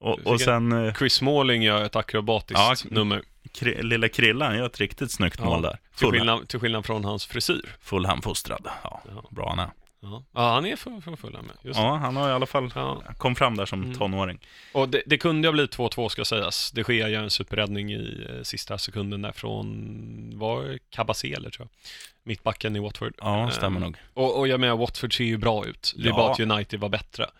[0.00, 3.22] Och, och sen eh, Chris Smalling gör ett akrobatiskt Ja, nummer.
[3.54, 5.78] Kri- lilla Krillan gör ett riktigt snyggt Ja, mål där.
[5.96, 7.68] Till skillnad, till skillnad från hans frisyr.
[7.80, 8.66] full handfostrad.
[8.82, 9.24] Ja, Ja.
[9.30, 9.70] bra han är.
[10.02, 10.76] Ja, ja han är
[11.16, 11.56] full här med.
[11.62, 11.78] Just.
[11.80, 13.02] Ja, han har i alla fall Ja.
[13.18, 13.94] kom fram där som Mm.
[13.98, 14.38] tonåring.
[14.72, 16.70] Och det, det kunde ha blivit 2-2 ska sägas.
[16.72, 21.88] Det sker gör en superräddning i eh, sista sekunden där från, var Cabasele tror jag.
[22.22, 23.14] Mittbacken i Watford.
[23.18, 23.96] Ja, stämmer Eh, nog.
[24.14, 25.94] Och, och jag menar, Watford ser ju bra ut.
[25.96, 26.16] Det är Ja.
[26.16, 27.30] bara att United var bättre.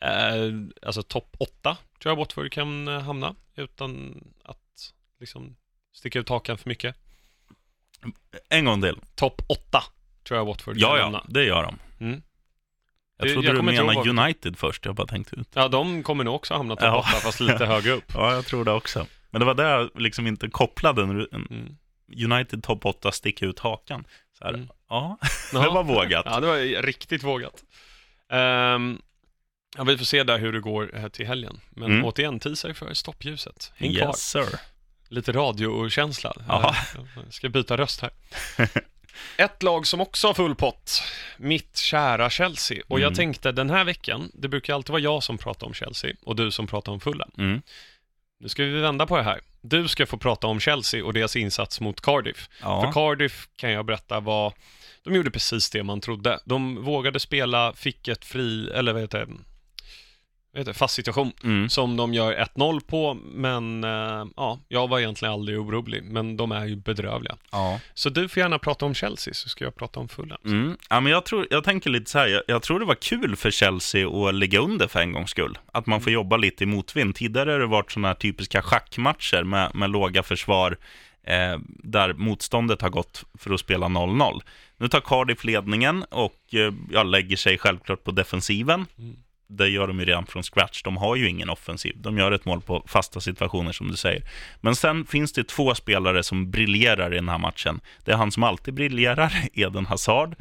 [0.00, 0.52] Eh,
[0.86, 5.56] alltså topp 8 tror jag Watford kan eh, hamna utan att liksom
[5.94, 6.96] sticka ut hakan för mycket.
[8.48, 8.96] En gång till.
[9.14, 9.82] Topp 8
[10.24, 11.24] tror jag Watford Ja, kan ja, hamna.
[11.28, 11.78] det gör de.
[12.00, 12.22] Mm.
[13.18, 15.48] Jag trodde jag du menade United först, jag bara tänkte ut.
[15.54, 16.98] Ja, de kommer nog också hamna topp Ja.
[16.98, 18.12] 8 fast lite högre upp.
[18.14, 19.06] Ja, jag tror det också.
[19.30, 21.76] Men det var det jag liksom inte kopplade Mm.
[22.24, 24.04] United topp 8 sticker ut hakan.
[24.38, 24.68] Så här, Mm.
[24.88, 25.18] ja,
[25.52, 26.22] det var vågat.
[26.26, 27.64] Ja, det var riktigt vågat.
[28.32, 28.98] Ehm,
[29.76, 31.60] ja, vi får se där hur det går eh, till helgen.
[31.70, 32.04] Men Mm.
[32.04, 33.72] återigen, teaser för stoppljuset.
[33.76, 34.06] Häng kvar.
[34.06, 34.46] Yes sir.
[35.08, 36.32] Lite radiokänsla.
[37.30, 38.10] Ska byta röst här.
[39.36, 41.02] Ett lag som också har full pott.
[41.36, 42.82] Mitt kära Chelsea.
[42.88, 43.16] Och jag Mm.
[43.16, 46.50] tänkte den här veckan, det brukar alltid vara jag som pratar om Chelsea och du
[46.50, 47.30] som pratar om Fulham.
[47.38, 47.62] Mm.
[48.40, 49.40] Nu ska vi vända på det här.
[49.60, 52.48] Du ska få prata om Chelsea och deras insats mot Cardiff.
[52.60, 52.92] För Ja.
[52.92, 54.52] Cardiff kan jag berätta var,
[55.04, 56.40] de gjorde precis det man trodde.
[56.44, 59.32] De vågade spela, fick ett fri, eller vad heter det,
[60.58, 61.68] heter det, fast situation Mm.
[61.68, 66.52] som de gör 1-0 på, men eh, ja, jag var egentligen aldrig orolig, men de
[66.52, 67.36] är ju bedrövliga.
[67.52, 67.80] ja.
[67.94, 70.38] Så du får gärna prata om Chelsea, så ska jag prata om Fulham.
[70.44, 70.76] Mm.
[70.90, 73.36] Ja, men jag, tror, jag tänker lite så här, jag, jag tror det var kul
[73.36, 75.58] för Chelsea att ligga under för en gångs skull.
[75.72, 77.14] Att man får jobba lite i motvind.
[77.14, 80.76] Tidigare har det varit sådana här typiska schackmatcher med, med låga försvar,
[81.26, 84.40] eh, där motståndet har gått för att spela 0-0.
[84.76, 88.86] Nu tar Cardiff ledningen och eh, jag lägger sig självklart på defensiven.
[88.98, 89.16] Mm.
[89.50, 90.82] Det gör de ju redan från scratch.
[90.82, 91.96] De har ju ingen offensiv.
[91.96, 94.22] De gör ett mål på fasta situationer som du säger.
[94.60, 97.80] Men sen finns det två spelare som briljerar i den här matchen.
[98.04, 100.36] Det är han som alltid briljerar, Eden Hazard.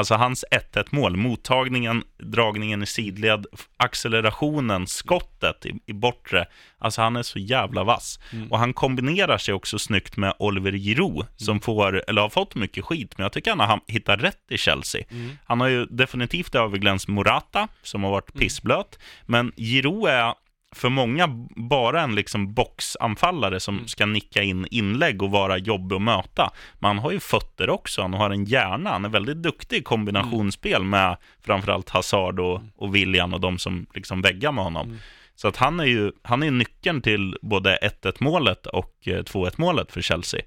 [0.00, 6.46] Alltså hans 1-1 mål, mottagningen, dragningen i sidled, accelerationen, skottet i, i bortre.
[6.78, 8.18] Alltså han är så jävla vass.
[8.32, 8.52] Mm.
[8.52, 12.84] Och han kombinerar sig också snyggt med Oliver Giroud, som får, eller har fått mycket
[12.84, 15.04] skit, men jag tycker han har hittat rätt i Chelsea.
[15.10, 15.30] Mm.
[15.44, 20.34] Han har ju definitivt överglänst Morata, som har varit pissblöt, men Giroud är
[20.72, 26.02] för många bara en liksom boxanfallare som ska nicka in inlägg och vara jobbig att
[26.02, 26.50] möta.
[26.78, 29.82] Men han har ju fötter också, han har en hjärna, han är väldigt duktig i
[29.82, 34.98] kombinationsspel med framförallt Hazard och, och William och de som liksom väggar med honom.
[35.34, 39.54] Så att han är ju han är nyckeln till både 1-1 målet och eh, 2-1
[39.56, 40.40] målet för Chelsea.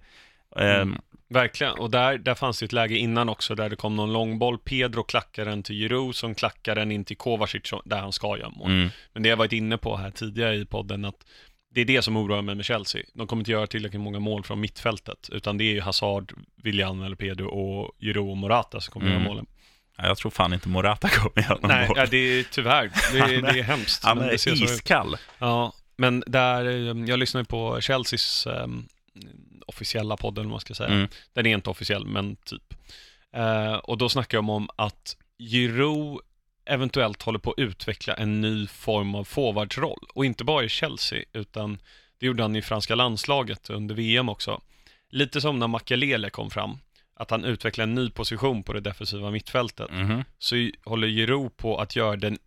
[0.58, 0.98] Eh, Mm.
[1.30, 4.58] Verkligen, och där, där fanns det ett läge innan också där det kom någon långboll.
[4.58, 8.50] Pedro klackar den till Giroud som klackar den in till Kovacic där han ska göra
[8.50, 8.72] mål.
[8.72, 11.16] mm, Men det jag varit inne på här tidigare i podden att
[11.76, 13.02] det är det som oroar mig med Chelsea.
[13.13, 17.02] De kommer inte göra tillräckligt många mål från mittfältet, utan det är ju Hazard, William
[17.04, 19.20] eller Pedro och Giroud och Morata som kommer Mm.
[19.22, 19.46] göra målen.
[19.98, 21.98] ja, jag tror fan inte Morata kommer göra någon Nej, mål.
[21.98, 24.04] ja, det är tyvärr, det, är- det är hemskt.
[24.06, 25.18] Han det är iskall.
[25.39, 28.68] Ja, men där, eh, jag lyssnade på Chelseas eh,
[29.67, 30.89] officiella podd, eller vad man ska säga.
[30.89, 31.08] Mm.
[31.34, 32.73] Den är inte officiell, men typ.
[33.36, 36.19] Eh, och då snackar de om att Giroud
[36.65, 40.08] eventuellt håller på att utveckla en ny form av forwardsroll.
[40.13, 41.80] Och inte bara i Chelsea, utan
[42.17, 44.62] det gjorde han i franska landslaget under VM också.
[45.10, 46.78] Lite som när Makelele kom fram,
[47.15, 49.91] att han utvecklar en ny position på det defensiva mittfältet.
[49.91, 50.23] Mhm.
[50.39, 52.38] Så håller Giroud på att göra den,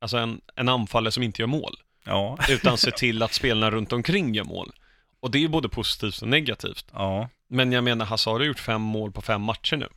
[0.00, 1.76] alltså en, en anfallare som inte gör mål
[2.08, 4.72] Ja, utan se till att spelarna runt omkring gör mål.
[5.20, 6.86] Och det är ju både positivt och negativt.
[6.92, 7.28] ja.
[7.50, 9.88] Men jag menar, Hazard har gjort fem mål på fem matcher nu.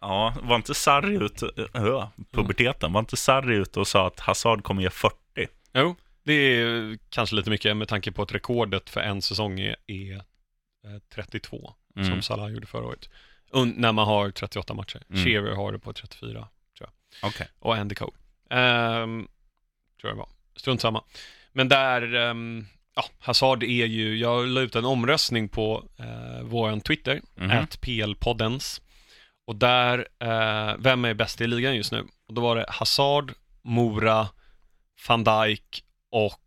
[0.00, 4.62] Ja, var inte Sarri ute, ö, puberteten, var inte Sarri ute och sa att Hazard
[4.64, 5.16] kommer ge 40?
[5.74, 9.76] Jo, det är kanske lite mycket med tanke på att rekordet för en säsong är,
[9.86, 10.20] är eh,
[11.14, 12.08] 32, Mm.
[12.10, 13.08] som Salah gjorde förra året.
[13.50, 15.02] Und, när man har 38 matcher.
[15.10, 15.24] Mm.
[15.24, 16.48] Shearer har det på 34,
[17.22, 17.48] Okej.
[17.58, 18.12] och Andy Cole.
[18.50, 19.28] Ehm,
[20.00, 20.28] tror jag det var.
[20.56, 21.04] Strunt samma.
[21.52, 22.66] Men där, um,
[23.02, 27.50] ja, Hazard är ju, jag la ut en omröstning på uh, våran Twitter, Mhm.
[27.50, 28.80] at PL-poddens.
[29.46, 32.06] Och där, eh, vem är bäst i ligan just nu?
[32.28, 33.32] Och då var det Hazard,
[33.62, 34.28] Mora,
[35.08, 36.40] van Dijk och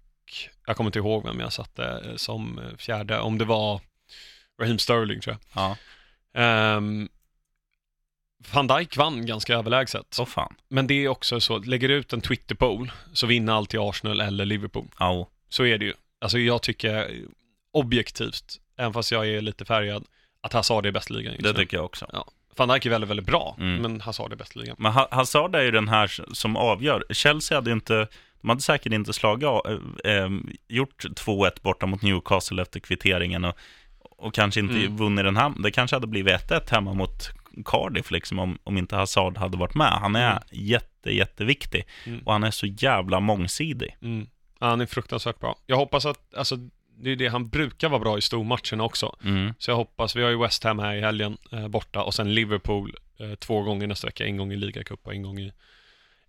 [0.68, 3.82] jag kommer inte ihåg vem jag satte eh, som eh, fjärde, om det var
[4.62, 5.64] Raheem Sterling tror jag.
[5.64, 5.78] Ja,
[6.42, 7.10] Ehm,
[8.54, 10.06] van Dijk vann ganska överlägset.
[10.10, 10.56] så fan.
[10.70, 14.46] Men det är också så, lägger du ut en Twitter-poll så vinner alltid Arsenal eller
[14.46, 14.88] Liverpool.
[15.00, 15.94] Ja, Så är det ju.
[16.24, 17.12] Alltså jag tycker
[17.74, 20.04] objektivt, även fast jag är lite färgad,
[20.42, 21.58] att Hazard är bäst i ligan just det nu.
[21.58, 22.24] tycker jag också.
[22.58, 23.82] Van Dijk är väldigt, väldigt bra, Mm.
[23.82, 24.76] men Hazard är bäst i ligan.
[24.80, 27.04] Men Ha- Hazard är ju den här som avgör.
[27.10, 28.08] Chelsea hade inte,
[28.42, 29.44] de hade säkert inte slagit,
[30.06, 30.30] eh,
[30.68, 33.58] gjort 2-1 borta mot Newcastle efter kvitteringen och,
[34.00, 34.98] och kanske inte Mm.
[34.98, 35.54] vunnit den här.
[35.64, 37.30] Det kanske hade blivit 1-1 hemma mot
[37.66, 39.92] Cardiff liksom om, om inte Hazard hade varit med.
[39.92, 40.44] Han är Mm.
[40.52, 42.20] jätte, jätteviktig Mm.
[42.26, 43.98] och han är så jävla mångsidig.
[44.02, 44.28] Mm.
[44.70, 45.56] Han är fruktansvärt bra.
[45.66, 46.56] Jag hoppas att, alltså,
[46.98, 49.16] det är det han brukar vara bra i stormatcherna också.
[49.24, 49.54] Mm.
[49.60, 52.34] Så jag hoppas, vi har ju West Ham här i helgen eh, borta och sen
[52.36, 55.52] Liverpool eh, två gånger nästa vecka, en gång i ligacup och en gång i,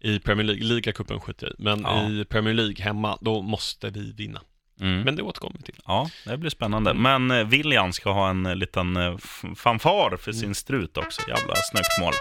[0.00, 0.64] i Premier League.
[0.64, 2.08] Ligacupen skiter jag i, men Ja.
[2.10, 4.40] i Premier League hemma, då måste vi vinna.
[4.80, 5.00] Mm.
[5.00, 5.80] Men det återkommer vi till.
[5.86, 6.94] Ja, det blir spännande.
[6.94, 9.16] Men eh, William ska ha en eh, liten eh,
[9.56, 10.40] fanfar för Mm.
[10.40, 11.22] sin strut också.
[11.28, 12.12] Jävla snyggt mål.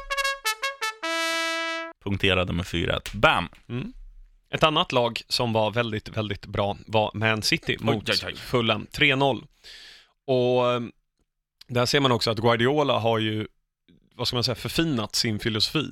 [2.04, 3.18] Punkterade med 4-1.
[3.18, 3.50] Bam!
[3.70, 3.94] Mm.
[4.54, 8.36] Ett annat lag som var väldigt, väldigt bra var Man City mot oj, oj.
[8.36, 8.88] Fulham.
[8.92, 9.44] 3-0.
[10.28, 10.82] Och eh,
[11.68, 13.48] där ser man också att Guardiola har ju,
[14.16, 15.88] vad ska man säga, förfinat sin filosofi.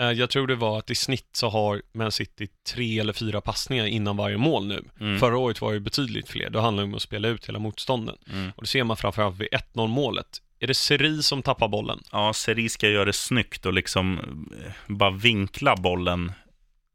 [0.00, 3.40] Eh, Jag tror det var att i snitt så har Man City tre eller fyra
[3.40, 4.84] passningar innan varje mål nu.
[5.00, 5.18] Mm.
[5.18, 6.50] Förra året var det betydligt fler.
[6.50, 8.16] Då handlar det om att spela ut hela motstånden.
[8.32, 8.50] Mm.
[8.56, 10.42] Och det ser man framförallt vid 1-0 målet.
[10.60, 12.00] Är det Seri som tappar bollen?
[12.12, 14.18] Ja, Seri ska göra det snyggt och liksom
[14.64, 16.32] eh, bara vinkla bollen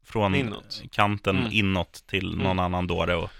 [0.04, 0.82] från Inåt.
[0.92, 1.52] kanten Mm.
[1.52, 2.58] inåt till någon Mm.
[2.58, 3.30] annan dåre och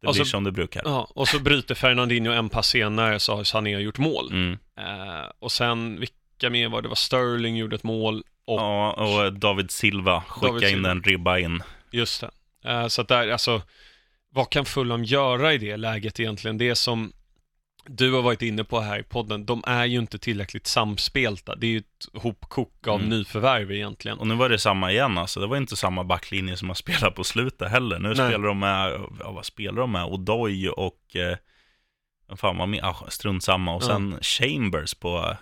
[0.00, 0.82] det Och blir så- som det brukar.
[0.84, 4.28] Ja, och så bryter Fernandinho en pass senare så har Sané gjort mål.
[4.32, 4.52] Mm.
[4.78, 6.86] Eh, och sen, vilka mer var det?
[6.86, 10.90] Det var Sterling gjorde ett mål och Ja, och David Silva skickade David in Silva.
[10.90, 11.62] en ribba in.
[11.90, 12.30] just det.
[12.70, 13.62] Eh, så att där, alltså,
[14.30, 16.58] vad kan Fulham göra i det läget egentligen?
[16.58, 17.12] Det som
[17.88, 21.54] du har varit inne på här i podden, de är ju inte tillräckligt samspelta.
[21.56, 23.08] Det är ju ett hopkok av Mm.
[23.08, 24.18] nyförvärv egentligen.
[24.18, 25.40] Och nu var det samma igen alltså.
[25.40, 27.98] Det var inte samma backlinje som har spelat på slutet heller.
[27.98, 28.16] Nu Nej.
[28.16, 30.04] spelar de med, ja vad spelar de med?
[30.04, 31.36] Odoi och, eh,
[32.26, 32.84] vad fan var med?
[32.84, 33.74] Ah, strunt samma.
[33.74, 35.36] Och sen Chambers på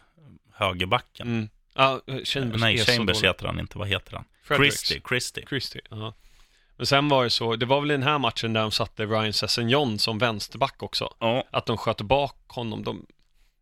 [0.55, 1.27] högerbacken.
[1.29, 1.49] Mm.
[1.75, 3.79] Ja, eh, Chambers Nej, Chambers heter han inte.
[3.79, 4.25] Vad heter han?
[4.43, 4.81] Fredericks.
[4.81, 5.45] Christie, Christie.
[5.49, 6.15] Christie, ja.
[6.77, 9.07] Men sen var det så, det var väl i den här matchen där de satte
[9.07, 11.15] Ryan Sessegnon som vänsterback också.
[11.21, 12.85] Ja, Att de sköt bak honom.
[12.85, 13.07] De,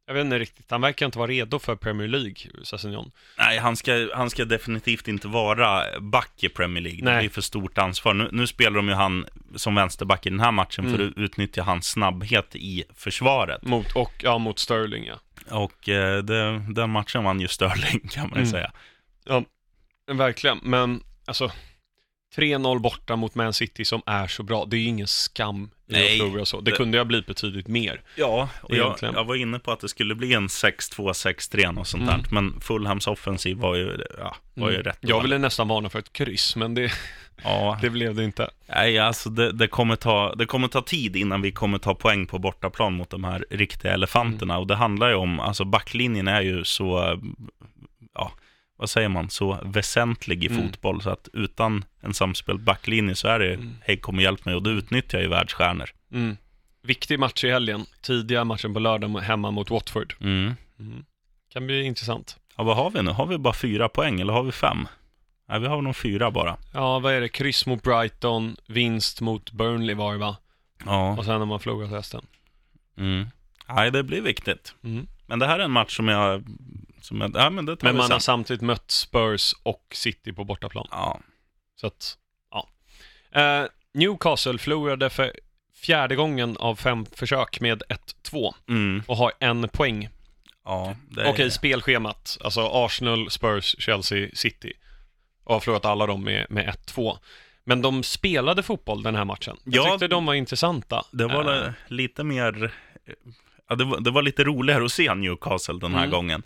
[0.06, 3.10] jag vet inte riktigt, han verkar inte vara redo för Premier League, Sessegnon.
[3.38, 6.98] nej, han ska, han ska definitivt inte vara back i Premier League.
[7.04, 7.18] Det Nej.
[7.20, 8.14] blir för stort ansvar.
[8.14, 11.08] Nu, nu spelar de ju han som vänsterback i den här matchen för Mm.
[11.08, 13.62] att utnyttja hans snabbhet i försvaret.
[13.64, 15.14] Mot, och, ja, mot Sterling, ja.
[15.50, 18.50] Och eh, det, den matchen vann ju Sterling kan man ju Mm.
[18.50, 18.72] säga.
[20.12, 21.50] Verkligen, men alltså
[22.36, 24.64] 3-0 borta mot Man City som är så bra.
[24.64, 26.60] Det är ju ingen skam Nej, att förlora så.
[26.60, 28.00] Det, det- kunde ju ha blivit betydligt mer.
[28.16, 31.86] Ja, och jag, jag var inne på att det skulle bli en 6-2, 6-3 och
[31.86, 32.14] sånt Mm.
[32.22, 32.28] där.
[32.30, 34.84] Men Fulhams offensiv var ju, ja, var ju Mm.
[34.84, 36.92] rätt Jag ville nästan varna för ett kryss, men det,
[37.44, 38.50] Ja, Det blev det inte.
[38.68, 42.26] nej, alltså det, det, kommer ta, det kommer ta tid innan vi kommer ta poäng
[42.26, 44.58] på bortaplan mot de här riktiga elefanterna.
[44.58, 47.20] Och det handlar ju om, alltså backlinjen är ju så,
[48.14, 48.32] ja,
[48.76, 50.62] vad säger man, så väsentlig i Mm.
[50.62, 51.02] fotboll.
[51.02, 53.74] Så att utan en samspelt backlinje så är det, Mm.
[53.82, 54.54] hej kom och hjälp mig.
[54.54, 55.90] Och då utnyttjar ju världsstjärnor.
[56.12, 56.36] Mm.
[56.82, 57.84] Viktig match i helgen.
[58.00, 60.14] Tidiga matchen på lördag hemma mot Watford.
[60.20, 60.54] Mm.
[60.78, 61.04] Mm.
[61.52, 62.36] Kan bli intressant.
[62.56, 63.10] Ja, vad har vi nu?
[63.10, 64.88] Har vi bara fyra poäng eller har vi fem?
[65.48, 66.56] Nej, vi har nog fyra bara.
[66.74, 67.28] Ja, vad är det?
[67.28, 70.36] Kryss mot Brighton, vinst mot Burnley var det va?
[70.84, 71.16] Ja.
[71.18, 72.26] Och sen har man förlorat resten.
[72.98, 73.26] Mm.
[73.68, 74.74] Nej, det blir viktigt.
[74.84, 75.06] Mm.
[75.26, 76.42] Men det här är en match som jag...
[77.02, 78.12] Som jag ja, men det tar Men vi man sen.
[78.12, 80.86] har samtidigt mött Spurs och City på bortaplan.
[80.90, 81.20] Ja.
[81.80, 82.18] Så att,
[82.50, 82.68] ja.
[83.40, 85.32] Eh, Newcastle förlorade för
[85.74, 89.02] fjärde gången av fem försök med 1-2 Mm.
[89.06, 90.08] och har en poäng.
[90.64, 91.30] Ja, det är...
[91.30, 92.38] Okej, spelschemat.
[92.44, 94.72] Alltså Arsenal, Spurs, Chelsea, City.
[95.44, 97.18] Och har förlorat alla dem med, med 1-2.
[97.64, 99.56] Men de spelade fotboll den här matchen.
[99.64, 99.90] Jag Ja.
[99.90, 101.04] tyckte de var intressanta.
[101.10, 102.74] Det var Eh, li- lite mer...
[103.68, 106.10] Ja, det, var, det var lite roligare att se Newcastle den här Mm.
[106.10, 106.42] gången.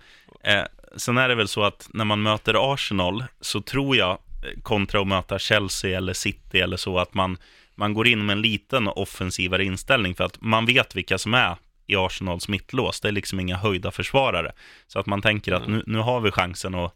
[0.46, 0.64] Eh,
[0.96, 5.00] sen är det väl så att när man möter Arsenal så tror jag, eh, kontra
[5.00, 7.38] att möta Chelsea eller City eller så, att man,
[7.74, 11.56] man går in med en liten offensivare inställning för att man vet vilka som är
[11.86, 13.00] i Arsenals mittlås.
[13.00, 14.52] Det är liksom inga höjda försvarare.
[14.86, 16.94] Så att man tänker att nu, nu har vi chansen att,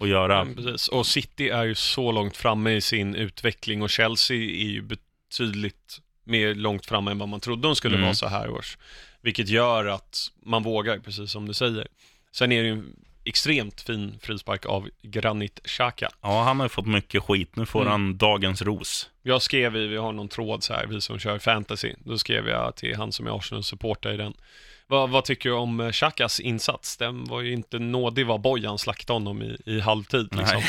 [0.00, 0.46] att göra...
[0.56, 0.88] Precis.
[0.88, 6.00] Och City är ju så långt framme i sin utveckling och Chelsea är ju betydligt
[6.24, 8.04] mer långt framme än vad man trodde de skulle Mm.
[8.04, 8.78] vara så här års.
[9.22, 11.88] Vilket gör att man vågar, precis som du säger.
[12.32, 16.08] Sen är det ju en extremt fin frispark av Granit Xhaka.
[16.22, 17.56] Ja, han har ju fått mycket skit.
[17.56, 17.90] Nu får Mm.
[17.90, 19.10] han dagens ros.
[19.22, 22.48] Jag skrev i, vi har någon tråd så här, vi som kör fantasy, då skrev
[22.48, 24.34] jag till han som är Arsenal-supporter i den.
[24.86, 26.96] Vad, vad tycker du om Xhakas insats?
[26.96, 30.56] Den var ju inte nådig vad Bojan slaktade honom i, i halvtid liksom.
[30.60, 30.66] Nej.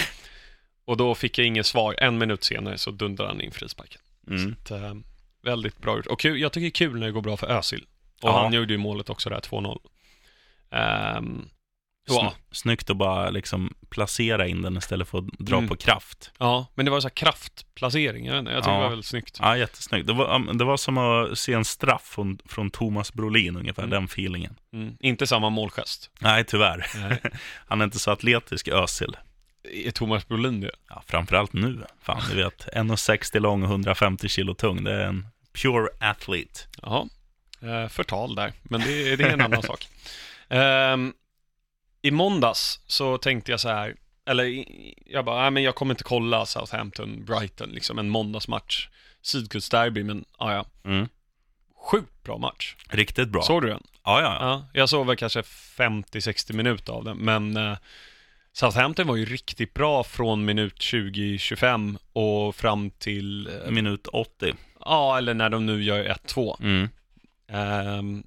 [0.86, 1.95] Och då fick jag inget svar.
[1.97, 4.02] En minut senare så dundrade han in frisparken.
[4.28, 4.56] Mm.
[4.65, 4.93] Så, att, eh,
[5.43, 6.08] väldigt bra gjort.
[6.08, 7.86] Och kul, jag tycker det är kul när det går bra för Özil.
[8.21, 8.41] Och Ja.
[8.43, 9.80] han gjorde ju målet också där, 2-0.
[10.71, 11.45] Ehm,
[12.07, 12.13] ja.
[12.13, 15.69] Sny- Snyggt att bara liksom placera in den istället för att dra Mm.
[15.69, 16.31] på kraft.
[16.39, 18.25] ja, men det var så här kraftplacering.
[18.25, 18.77] Jag, inte, jag tycker Ja.
[18.77, 19.38] det var väldigt snyggt.
[19.41, 20.07] Ja, jättesnyggt.
[20.07, 23.84] Det var, ja, det var som att se en straff från, från Thomas Brolin, ungefär,
[23.84, 23.89] Mm.
[23.89, 24.55] den feelingen.
[24.73, 24.97] Mm.
[24.99, 26.10] Inte samma målgest.
[26.19, 26.86] Nej, tyvärr.
[26.95, 27.21] Nej.
[27.67, 29.17] Han är inte så atletisk, Özil.
[29.86, 30.71] Är Thomas Brolin det?
[30.89, 31.86] Ja, framförallt nu.
[32.01, 34.84] Fan, du vet, 1,60 lång och 150 kilo tung.
[34.84, 35.27] Det är en
[35.62, 36.60] pure athlete.
[36.81, 37.07] Jaha,
[37.62, 39.88] eh, förtal där, men det, det är en annan sak.
[40.52, 41.14] Ehm,
[42.02, 44.66] I måndags så tänkte jag så här, eller
[45.06, 48.88] jag bara, nej men jag kommer inte kolla Southampton-Brighton, liksom en måndagsmatch.
[49.22, 50.90] Sydkustderby, men ja, ja.
[50.90, 51.08] Mm.
[51.92, 52.76] Sjukt bra match.
[52.90, 53.42] Riktigt bra.
[53.42, 53.84] Såg du den?
[54.04, 54.48] Ja, ja, ja.
[54.50, 57.78] Ja, jag såg väl kanske 50-60 minuter av den, men eh,
[58.54, 64.54] Southampton var ju riktigt bra från minut 20-25 och fram till, eh, Minut 80.
[64.86, 66.58] ja, eller när de nu gör 1-2.
[66.62, 66.90] Mm.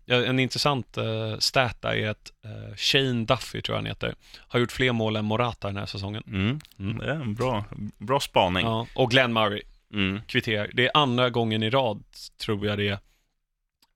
[0.05, 4.15] Ja, en intressant uh, stat är att eh, Shane Duffy, tror jag han heter,
[4.49, 6.23] har gjort fler mål än Morata den här säsongen.
[6.27, 6.61] Mm.
[6.79, 6.99] Mm.
[6.99, 7.65] Det är en bra,
[7.99, 8.67] bra spaning.
[8.67, 10.21] Ja, och Glenn Murray Mm.
[10.27, 10.71] kvitterar.
[10.75, 12.03] Det är andra gången i rad,
[12.39, 12.99] tror jag det är.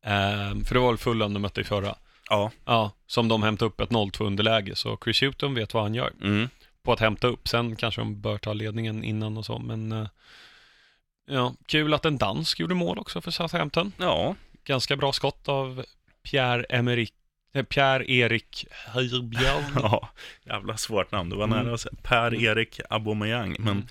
[0.04, 1.94] Ehm, för det var väl Fulham de mötte i förra.
[2.30, 2.50] Ja.
[2.64, 6.12] Ja, som de hämtade upp ett 0-2 underläge, så Chris Hutton vet vad han gör
[6.22, 6.48] Mm.
[6.82, 7.48] på att hämta upp.
[7.48, 10.06] Sen kanske de bör ta ledningen innan och så, men eh,
[11.26, 13.92] ja, kul att en dansk gjorde mål också för Southampton.
[13.96, 14.34] Ja.
[14.68, 15.84] Ganska bra skott av
[16.22, 17.12] Pierre-Emerick
[17.54, 19.64] eh, Pierre-Erik Höjbjerg.
[19.74, 20.08] ja.
[20.44, 21.30] Jävla svårt namn.
[21.30, 21.58] Det var Mm.
[21.64, 23.56] nära att säga Per-Erik Aubameyang.
[23.58, 23.86] Men Mm.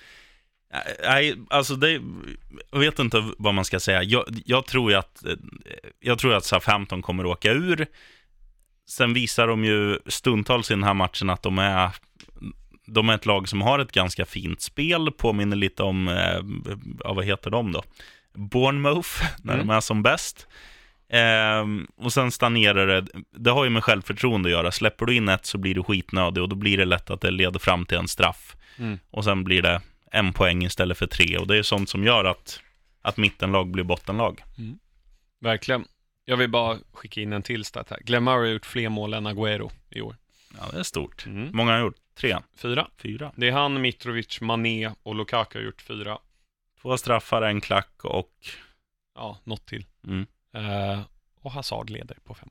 [1.03, 2.01] Nej, alltså det,
[2.71, 4.03] jag vet inte vad man ska säga.
[4.03, 5.23] Jag, jag tror ju att,
[5.99, 7.87] jag tror att Southampton kommer att åka ur.
[8.89, 11.89] Sen visar de ju stundtals i den här matchen att de är,
[12.85, 16.39] de är ett lag som har ett ganska fint spel, påminner lite om, eh,
[17.03, 17.83] ja, vad heter de då?
[18.37, 19.09] Bournemouth,
[19.43, 19.67] när Mm.
[19.67, 20.47] de är som bäst.
[21.09, 23.05] Ehm, och sen stagnerar det.
[23.31, 24.71] Det har ju med självförtroende att göra.
[24.71, 27.31] Släpper du in ett så blir du skitnödig och då blir det lätt att det
[27.31, 28.55] leder fram till en straff.
[28.79, 28.99] Mm.
[29.11, 31.37] Och sen blir det en poäng istället för tre.
[31.37, 32.59] Och det är sånt som gör att,
[33.01, 34.43] att mittenlag blir bottenlag.
[35.41, 35.85] Verkligen.
[36.25, 37.99] Jag vill bara skicka in en till stat här.
[38.01, 40.15] Glenn Murray har gjort fler mål än Agüero i år.
[40.57, 41.25] Ja, det är stort.
[41.25, 41.49] Mm.
[41.53, 42.87] Många har gjort tre, Fyra.
[43.01, 43.31] fyra.
[43.35, 46.17] Det är han, Mitrovic, Mané och Lukaku har gjort fyra.
[46.87, 48.29] Två straffar, en klack och...
[49.15, 49.85] Ja, något till.
[50.07, 50.99] Mm, Eh,
[51.41, 52.49] och Hazard leder på fem.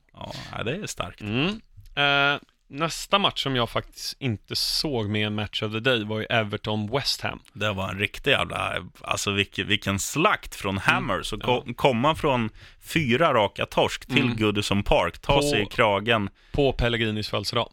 [0.52, 1.20] ja, det är starkt.
[1.20, 1.60] Mm.
[1.96, 6.18] Eh, nästa match som jag faktiskt inte såg med en match of the day var
[6.20, 7.40] ju Everton-West Ham.
[7.52, 8.74] Det var en riktig jävla...
[9.02, 11.22] Alltså vilken, vilken slakt från Hammer.
[11.22, 11.46] Så Ja.
[11.46, 14.36] ko- komma från fyra raka torsk till Mm.
[14.36, 16.30] Goodison Park, ta På- sig i kragen.
[16.52, 17.68] På Pellegrinis födelsedag.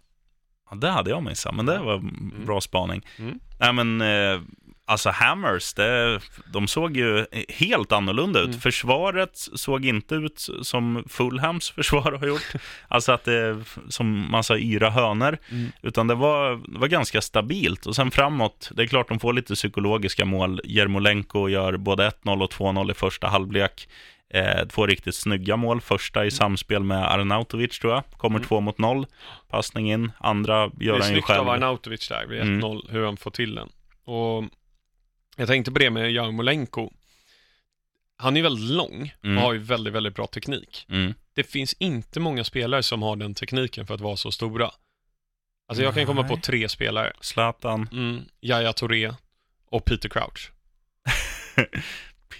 [0.69, 3.01] Ja, det hade jag missat, men det var en bra spaning.
[3.19, 3.39] Mm.
[3.59, 4.01] Nej, men...
[4.01, 4.41] Eh,
[4.85, 6.19] Alltså Hammers, det,
[6.53, 8.47] de såg ju helt annorlunda ut.
[8.47, 8.59] Mm.
[8.59, 12.51] Försvaret såg inte ut som Fulhams försvar har gjort.
[12.87, 15.37] Alltså att det är som massa yra hönor.
[15.51, 15.71] Mm.
[15.81, 17.85] Utan det var, det var ganska stabilt.
[17.85, 20.61] Och sen framåt, det är klart de får lite psykologiska mål.
[20.63, 23.87] Jermolenko gör både 1-0 och 2-0 i första halvlek.
[24.33, 25.81] Eh, två riktigt snygga mål.
[25.81, 28.03] Första i samspel med Arnautovic tror jag.
[28.17, 28.47] Kommer Mm.
[28.47, 29.05] två mot noll.
[29.49, 30.11] Passning in.
[30.19, 31.49] Andra Det gör är han ju snyggt av själv.
[31.49, 32.59] Arnautovic där vid Mm.
[32.59, 33.69] 1-0, hur han får till den.
[34.05, 34.43] Och
[35.35, 36.89] jag tänkte på det med Jarmolenko.
[38.17, 39.37] Han är väldigt lång och Mm.
[39.43, 40.85] har ju väldigt, väldigt bra teknik.
[40.89, 41.13] Mm.
[41.33, 44.71] Det finns inte många spelare som har den tekniken för att vara så stora.
[45.67, 47.13] Alltså jag kan komma på tre spelare.
[47.21, 49.13] Zlatan, Mm, Yahya Touré
[49.69, 50.51] och Peter Crouch.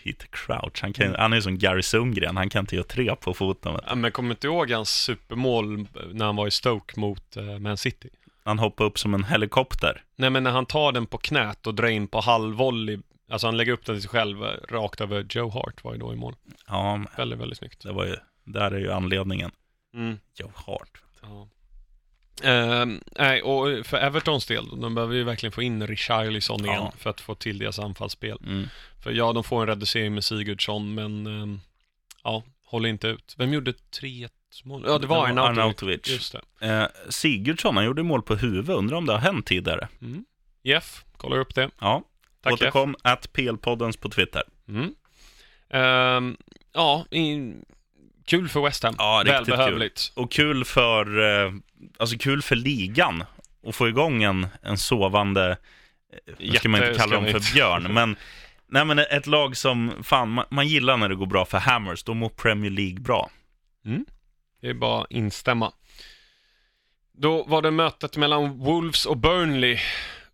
[0.03, 0.82] Peter Crouch.
[0.82, 2.38] Han, kan, han är ju som Gary Sundgren.
[2.38, 3.79] Han kan inte göra tre på foten.
[3.88, 7.77] Ja, men kommer inte ihåg hans supermål när han var i Stoke mot eh, Man
[7.77, 8.10] City?
[8.45, 10.03] Han hoppar upp som en helikopter.
[10.15, 12.97] Nej, men när han tar den på knät och drar in på halvvolley,
[13.29, 15.99] alltså han lägger upp den till sig själv eh, rakt över Joe Hart var ju
[15.99, 16.36] då i mål.
[16.67, 17.84] Ja, men Väldigt, väldigt snyggt.
[17.84, 19.51] det var ju, där är ju anledningen.
[19.93, 20.17] Mm.
[20.39, 21.01] Joe Hart.
[21.21, 21.47] Ja.
[22.43, 26.93] Ehm, nej, och för Evertons del, de behöver ju verkligen få in Richarlison igen Ja.
[26.97, 28.38] för att få till deras anfallsspel.
[28.45, 28.67] Mm.
[29.03, 31.60] För ja, de får en reducering med Sigurdsson, men ehm,
[32.23, 33.36] ja, håller inte ut.
[33.38, 34.29] Vem gjorde 3-1
[34.63, 34.84] mål?
[34.88, 35.58] Ja, det var Arnautovic.
[35.58, 36.10] Arnautovic.
[36.10, 36.68] Just det.
[36.68, 38.70] Eh, Sigurdsson, han gjorde mål på huvud.
[38.70, 39.88] Undrar om det har hänt tidigare.
[40.02, 40.26] Mm.
[40.63, 41.70] Jeff, kollar upp det.
[41.80, 42.04] Ja,
[42.42, 42.62] Tack Jeff.
[42.62, 42.96] återkom.
[43.02, 44.44] At PL-poddens på Twitter.
[44.68, 44.96] Mm.
[45.70, 46.38] Ehm,
[46.74, 47.54] ja, i,
[48.26, 48.96] kul för West Ham.
[48.98, 50.12] Ja, Välbehövligt.
[50.16, 51.54] Och kul för, eh,
[51.98, 53.24] alltså kul för ligan.
[53.68, 55.58] att få igång en, en sovande,
[56.28, 58.16] eh, nu ska man inte Jätte kalla dem för björn, men
[58.68, 62.04] Nej men ett lag som, fan, man, man gillar när det går bra för Hammers,
[62.04, 63.30] då mår Premier League bra.
[64.63, 65.71] Det är bara att instämma.
[67.13, 69.80] Då var det mötet mellan Wolves och Burnley.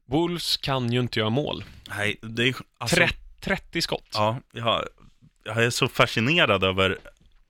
[0.05, 1.63] Wolves kan ju inte göra mål.
[1.89, 4.09] Nej, det är alltså, 30, 30 skott.
[4.13, 4.85] Ja, jag,
[5.43, 6.97] jag är så fascinerad över,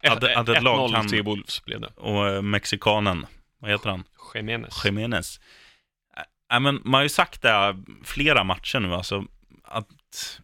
[0.04, 1.88] att- Ett- att ett lag 1-0 kan- till Wolves blev det.
[1.96, 3.26] och eh, mexikanen,
[3.60, 4.04] vad heter han?
[4.36, 4.86] Jimenez.
[4.86, 5.40] Jimenez.
[6.54, 9.26] Äh, men man har ju sagt det flera matcher nu, alltså
[9.64, 10.40] att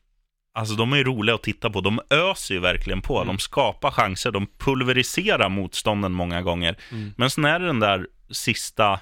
[0.55, 1.81] Alltså de är ju roliga att titta på.
[1.81, 3.17] De öser ju verkligen på.
[3.21, 3.27] Mm.
[3.27, 4.31] De skapar chanser.
[4.31, 6.77] De pulveriserar motstånden många gånger.
[6.91, 7.13] Mm.
[7.17, 8.99] Men sen är det den där sista,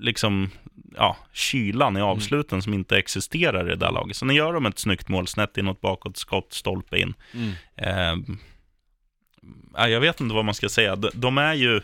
[0.00, 0.50] liksom,
[0.96, 2.10] ja, kylan i Mm.
[2.10, 4.16] avsluten som inte existerar i det där laget.
[4.16, 7.14] Så nu gör de ett snyggt mål, snett inåt bakåt, skott, stolpe in.
[7.34, 7.52] Mm.
[7.76, 8.34] Eh,
[9.74, 10.96] ja, jag vet inte vad man ska säga.
[10.96, 11.80] De, är ju...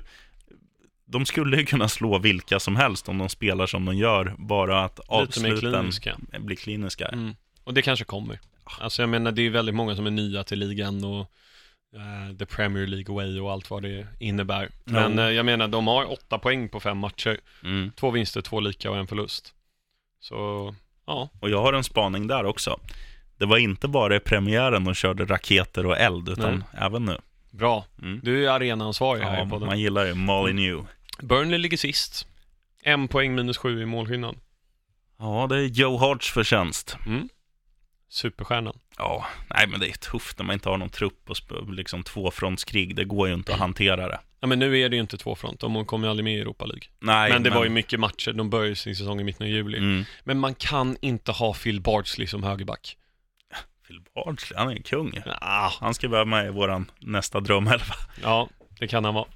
[1.06, 4.84] De skulle ju kunna slå vilka som helst om de spelar som de gör, bara
[4.84, 6.16] att avsluten kliniska.
[6.38, 7.08] blir kliniska.
[7.08, 7.34] Mm.
[7.64, 8.40] Och det kanske kommer.
[8.80, 11.20] Alltså jag menar, det är väldigt många som är nya till ligan och
[11.96, 14.68] eh, the Premier League way och allt vad det innebär.
[14.84, 15.20] Men Jo.
[15.20, 17.40] eh, jag menar, de har åtta poäng på fem matcher.
[17.64, 17.90] Mm.
[17.96, 19.54] Två vinster, två lika och en förlust.
[20.20, 20.74] Så,
[21.06, 21.28] ja.
[21.40, 22.80] Och jag har en spaning där också.
[23.38, 26.82] Det var inte bara i premiären de körde raketer och eld, utan Nej.
[26.86, 27.18] även nu.
[27.50, 27.84] Bra.
[28.02, 28.20] Mm.
[28.22, 29.66] Du är arenaansvarig här Ja, i podden.
[29.68, 30.86] man gillar ju Molly New.
[31.22, 32.26] Burnley ligger sist.
[32.82, 34.36] En poäng minus sju i målskillnad.
[35.18, 36.96] Ja, det är Joe Harts förtjänst.
[37.06, 37.28] Mm.
[38.12, 38.78] Superstjärnan.
[38.98, 42.96] Ja, nej men det är tufft när man inte har någon trupp och liksom tvåfrontskrig.
[42.96, 44.20] Det går ju inte att hantera det.
[44.40, 45.60] Ja, men nu är det ju inte tvåfront.
[45.60, 46.82] De kommer ju aldrig med i Europa League.
[47.00, 48.32] Nej, men det var ju mycket matcher.
[48.32, 49.78] De började sin säsong i mitten av juli.
[49.78, 50.04] Mm.
[50.24, 52.96] Men man kan inte ha Phil Bardsley som högerback.
[53.86, 55.12] Phil Bardsley, han är en kung.
[55.40, 57.94] Ah, Han ska vara med i våran nästa drömelva.
[58.22, 58.48] ja,
[58.80, 59.26] det kan han vara.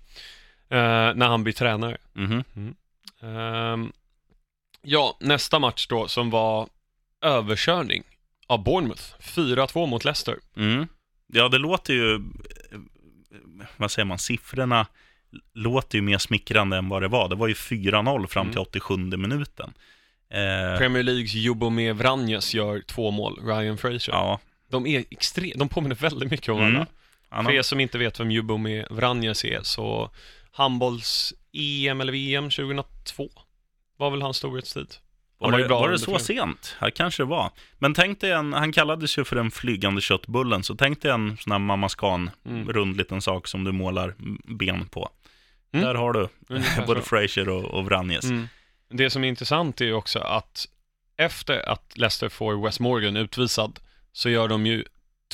[0.69, 1.97] Eh, när han blir tränare.
[2.13, 2.45] Mhm.
[3.23, 3.93] Ehm,
[4.83, 6.69] ja, nästa match då som var
[7.23, 8.03] överkörning
[8.47, 9.03] av Bournemouth.
[9.21, 10.37] 4-2 mot Leicester.
[10.57, 10.87] Mm.
[11.33, 12.21] Ja, det låter ju,
[13.77, 14.87] vad säger man, siffrorna
[15.55, 17.29] låter ju mer smickrande än vad det var.
[17.29, 18.67] Det var ju 4-0 fram till Mm.
[18.69, 19.73] 87 minuten.
[20.31, 24.13] Eh, Premier Leagues Jubomir Vranjes gör två mål, Ryan Fraser.
[24.13, 24.41] ja.
[24.71, 26.73] De är extre- de påminner väldigt mycket om Mm.
[26.73, 26.93] varandra.
[27.29, 30.11] Han För er som inte vet vem Jubomir Vranjes är, så
[30.53, 33.29] handbolls-EM eller VM 2002
[33.97, 34.95] var väl hans storhetstid.
[35.51, 36.77] Var, det, var det så sent?
[36.79, 37.51] Här kanske det var.
[37.79, 41.37] Men tänk dig en, han kallades ju för den flygande köttbullen, så tänk dig en
[41.41, 42.69] sån här Mamma Scan, Mm.
[42.73, 44.15] rund liten sak som du målar
[44.59, 45.09] ben på.
[45.73, 45.87] Mm.
[45.87, 47.07] Där har du Ungefär både så.
[47.07, 48.25] Fraser och, och Vranjes.
[48.25, 48.49] Mm.
[48.91, 50.67] Det som är intressant är ju också att
[51.17, 53.81] efter att Leicester får West Morgan utvisad
[54.13, 54.85] så gör de ju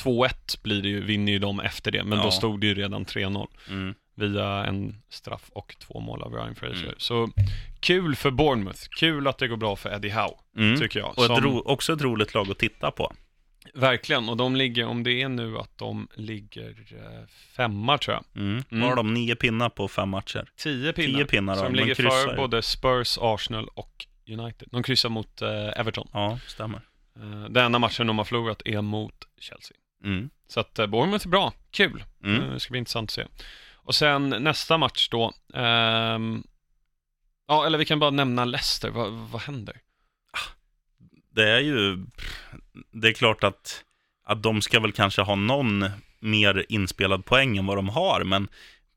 [0.03, 2.23] 2-1 blir det ju, vinner ju de efter det, men Ja.
[2.23, 3.93] då stod det ju redan 3-0 Mm.
[4.15, 6.83] Via en straff och två mål av Ryan Fraser.
[6.83, 6.95] Mm.
[6.97, 7.29] Så
[7.79, 10.79] kul för Bournemouth, kul att det går bra för Eddie Howe, Mm.
[10.79, 11.17] tycker jag.
[11.17, 13.13] Och ett ro, också ett roligt lag att titta på.
[13.73, 18.41] Verkligen, och de ligger, om det är nu att de ligger eh, femma tror jag.
[18.43, 18.63] Mm.
[18.71, 18.83] Mm.
[18.83, 20.49] Har de nio pinnar på fem matcher?
[20.57, 21.17] Tio pinnar.
[21.17, 24.67] Tio pinnar Så de ligger för både Spurs, Arsenal och United.
[24.71, 26.07] De kryssar mot eh, Everton.
[26.13, 26.81] Ja, stämmer.
[27.15, 29.77] Eh, Den enda matchen de har förlorat är mot Chelsea.
[30.03, 30.29] Mm.
[30.47, 32.03] Så att Bournemouth är bra, kul.
[32.23, 32.49] Mm.
[32.53, 33.25] Det ska bli intressant att se.
[33.83, 35.33] Och sen nästa match då.
[35.53, 36.43] ehm,
[37.47, 38.89] ja, eller vi kan bara nämna Leicester.
[38.89, 39.75] Vad, vad händer?
[41.33, 42.05] Det är ju,
[42.91, 43.83] det är klart att,
[44.23, 45.85] att de ska väl kanske ha någon
[46.19, 48.47] mer inspelad poäng än vad de har, men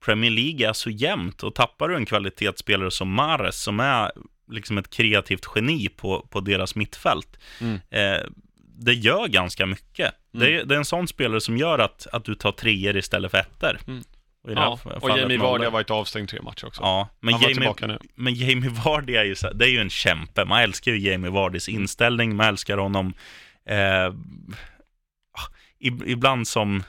[0.05, 4.12] Premier League är så jämnt och tappar du en kvalitetsspelare som Mares som är
[4.51, 7.39] liksom ett kreativt geni på, på deras mittfält.
[7.61, 7.80] Mm.
[7.91, 8.26] Eh,
[8.76, 10.14] det gör ganska mycket.
[10.35, 10.47] Mm.
[10.47, 13.30] Det, är, det är en sån spelare som gör att, att du tar treor istället
[13.30, 13.78] för ettor.
[13.87, 14.05] Mm.
[14.45, 15.38] Och, i det här Ja, och Jamie.
[15.38, 16.82] Vardy har varit avstängd tre matcher också.
[16.82, 20.45] Ja, men Jamie, men Jamie Vardy är ju, så, det är ju en kämpe.
[20.45, 23.14] Man älskar ju Jamie Vardys inställning, man älskar honom.
[23.68, 24.14] Eh,
[25.80, 26.82] ib- ibland som,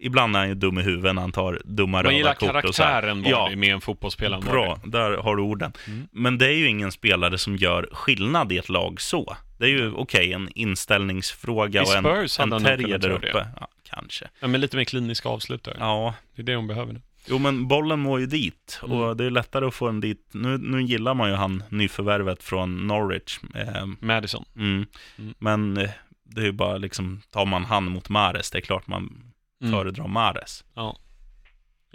[0.00, 2.64] ibland är han ju dum i huvudet när han tar dumma Man röda gillar kort
[2.64, 2.90] och så här.
[3.02, 4.40] karaktären Vardy med en fotbollsspelare.
[4.40, 5.72] Bra, där har du orden.
[5.86, 6.08] Mm.
[6.12, 9.36] Men det är ju ingen spelare som gör skillnad i ett lag så.
[9.58, 13.46] Det är ju okej, en inställningsfråga I och en, Spurs en terrier där uppe.
[13.60, 13.68] Ja,
[13.98, 14.28] kanske.
[14.40, 15.76] Ja, men lite mer kliniska avslutare.
[15.80, 17.00] Ja, Det är det hon behöver nu.
[17.26, 19.16] Jo, men bollen må ju dit och Mm.
[19.16, 20.28] det är lättare att få den dit.
[20.32, 23.38] Nu, nu gillar man ju han nyförvärvet från Norwich.
[23.54, 24.44] Eh, Madison.
[24.56, 24.86] mm.
[25.18, 25.34] Mm.
[25.38, 25.90] Men eh,
[26.24, 29.22] det är ju bara liksom, tar man han mot Mares, det är klart man
[29.62, 29.72] Mm.
[29.72, 30.64] föredrar Mares.
[30.74, 30.98] Ja.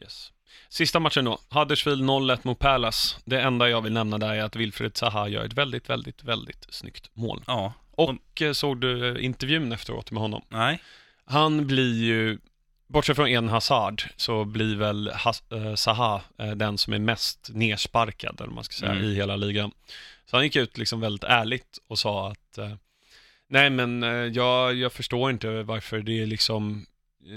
[0.02, 0.32] Yes.
[0.70, 1.40] Sista matchen då.
[1.50, 3.18] Huddersfield 0-1 mot Palace.
[3.26, 6.66] Det enda jag vill nämna där är att Wilfred Zaha gör ett väldigt, väldigt, väldigt
[6.70, 7.44] snyggt mål.
[7.48, 10.42] Ja, Och eh, såg du eh, intervjun efteråt med honom?
[10.50, 10.80] nej.
[11.26, 12.38] Han blir ju,
[12.88, 17.50] bortsett från en Hazard, så blir väl Has- eh, Zaha eh, den som är mest
[17.54, 19.04] nersparkad, eller man ska säga, Mm.
[19.04, 19.72] i hela ligan.
[20.26, 22.72] Så han gick ut liksom väldigt ärligt och sa att eh,
[23.48, 24.04] Nej men
[24.34, 26.86] jag, jag förstår inte varför det är liksom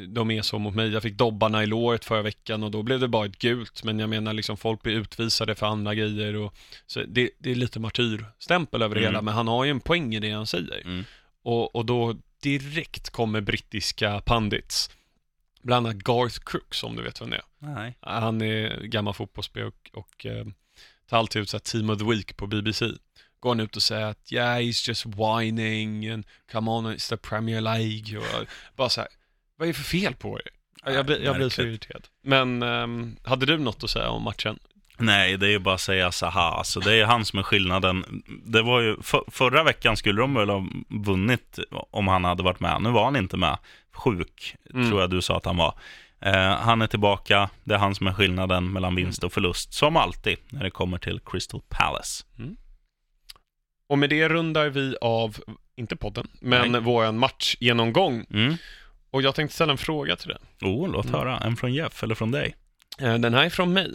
[0.08, 0.88] de är så mot mig.
[0.92, 3.84] Jag fick dobbarna i låret förra veckan och då blev det bara ett gult.
[3.84, 6.54] Men jag menar liksom folk blir utvisade för andra grejer och
[6.86, 9.12] så det, det är lite martyrstämpel över det Mm.
[9.12, 9.22] hela.
[9.22, 10.80] Men han har ju en poäng i det han säger.
[10.84, 11.04] Mm.
[11.42, 12.16] Och, och då
[12.46, 14.90] direkt kommer brittiska pandits.
[15.62, 17.44] Bland annat Garth Crooks, om du vet vem det är.
[17.58, 17.98] Nej.
[18.00, 20.46] Han är gammal fotbollsspelare och, och eh,
[21.08, 22.86] tar alltid ut så här Team of the Week på BBC.
[23.40, 27.16] Går han ut och säger att yeah, he's just whining and come on, it's the
[27.16, 28.18] Premier League.
[28.18, 29.10] Och bara så här,
[29.56, 30.48] vad är det för fel på er?
[30.92, 32.06] Jag, blir, jag blir så irriterad.
[32.22, 34.58] Men ehm, hade du något att säga om matchen?
[34.98, 36.50] Nej, det är ju bara att säga Zaha.
[36.58, 38.22] Alltså, det är han som är skillnaden.
[38.46, 41.58] Det var ju, för, förra veckan skulle de väl ha vunnit
[41.90, 42.82] om han hade varit med.
[42.82, 43.58] Nu var han inte med.
[43.92, 44.88] Sjuk, Mm.
[44.88, 45.74] tror jag du sa att han var.
[46.20, 47.50] Eh, han är tillbaka.
[47.64, 49.72] Det är han som är skillnaden mellan vinst och förlust.
[49.74, 52.24] Som alltid när det kommer till Crystal Palace.
[53.88, 55.36] Och med det rundar vi av,
[55.76, 56.80] inte podden, men Nej.
[56.80, 58.24] våran matchgenomgång.
[58.30, 58.54] Mm.
[59.10, 60.38] Och jag tänkte ställa en fråga till dig.
[60.62, 61.20] Oh, låt Mm.
[61.20, 61.38] höra.
[61.38, 62.54] En från Jeff eller från dig.
[62.98, 63.94] Eh, Den här är från mig.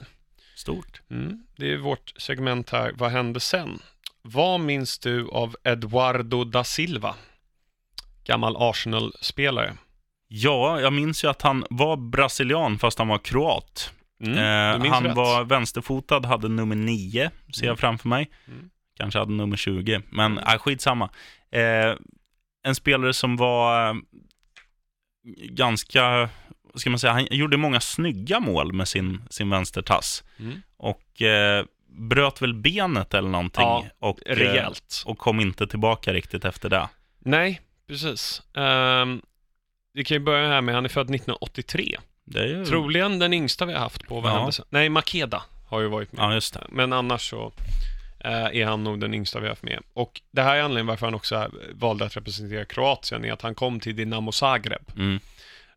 [0.61, 1.01] Stort.
[1.11, 1.43] Mm.
[1.57, 3.79] Det är vårt segment här, Vad hände sen?
[4.21, 7.15] Vad minns du av Eduardo da Silva?
[8.23, 9.77] Gammal Arsenal-spelare.
[10.27, 13.93] Ja, jag minns ju att han var brasilian fast han var kroat.
[14.23, 14.37] Mm.
[14.83, 15.15] Eh, han rätt.
[15.15, 17.77] var vänsterfotad, hade nummer 9, ser jag Mm.
[17.77, 18.29] framför mig.
[18.47, 18.69] Mm.
[18.97, 20.43] Kanske hade nummer 20, men Mm.
[20.43, 21.09] äh, skitsamma.
[21.51, 21.95] Eh,
[22.63, 23.95] en spelare som var eh,
[25.49, 26.29] ganska,
[26.75, 30.23] ska man säga, han gjorde många snygga mål med sin, sin vänstertass.
[30.39, 30.61] Mm.
[30.77, 33.61] Och eh, bröt väl benet eller någonting.
[33.63, 35.03] Ja, och, eh, Rejält.
[35.05, 36.89] och kom inte tillbaka riktigt efter det.
[37.19, 38.41] Nej, precis.
[38.53, 39.21] Um,
[39.93, 41.97] vi kan ju börja här med, han är född 1983.
[42.25, 42.65] Det är ju...
[42.65, 44.37] Troligen den yngsta vi har haft på Vad Ja.
[44.37, 44.65] hände sen?
[44.69, 46.23] Nej, Makeda har ju varit med.
[46.23, 46.63] Ja, just det.
[46.69, 47.51] Men annars så
[48.19, 49.79] eh, är han nog den yngsta vi har haft med.
[49.93, 53.55] Och det här är anledningen varför han också valde att representera Kroatien, är att han
[53.55, 54.91] kom till Dinamo Zagreb.
[54.95, 55.19] Mm.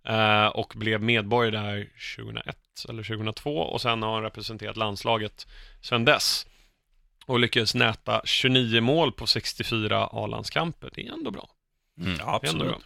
[0.09, 2.57] Eh, och blev medborgare där 2001
[2.89, 5.47] eller 2002 och sen har han representerat landslaget
[5.81, 6.47] sedan dess.
[7.27, 10.91] Och lyckades näta 29 mål på 64 A-landskamper.
[10.95, 11.49] Det är ändå bra.
[12.01, 12.69] Mm, ja, absolut.
[12.69, 12.81] bra.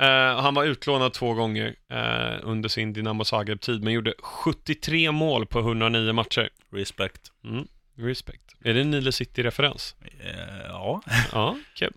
[0.00, 5.46] Eh, han var utlånad två gånger eh, under sin Dinamo Zagreb-tid, men gjorde 73 mål
[5.46, 6.50] på 109 matcher.
[6.72, 7.32] Respect.
[7.44, 8.54] Mm, respect.
[8.64, 9.96] Är det en Nile City-referens?
[10.20, 11.02] Eh, ja.
[11.32, 11.92] Ja, kul.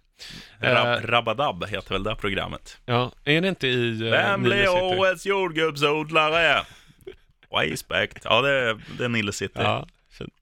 [0.61, 2.77] Rab- Eh, Rabadab heter väl det programmet.
[2.85, 6.63] Ja, är det inte i eh, Vem blir årets jordgubbsodlare?
[7.51, 8.17] Respect.
[8.23, 9.53] Ja, det är, det är Nile City.
[9.55, 10.33] Ja, fint.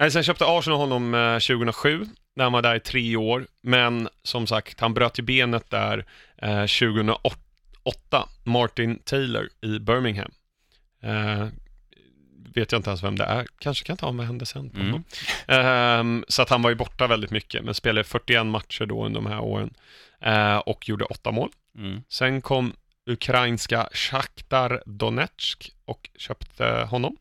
[0.00, 3.46] Eh, Sen köpte Arsenal honom eh, 2007, när han var där i tre år.
[3.62, 6.04] Men som sagt, han bröt ju benet där
[6.42, 8.28] eh, 2008.
[8.44, 10.30] Martin Taylor i Birmingham.
[12.56, 13.46] Vet jag inte ens vem det är.
[13.58, 15.02] Kanske kan ta med händelsen på Mm.
[15.48, 19.20] Ehm, så att han var ju borta väldigt mycket, men spelade 41 matcher då under
[19.20, 19.74] de här åren.
[20.20, 21.50] Eh, och gjorde åtta mål.
[21.78, 22.02] Mm.
[22.08, 22.72] Sen kom
[23.06, 27.16] ukrainska Shakhtar Donetsk och köpte honom.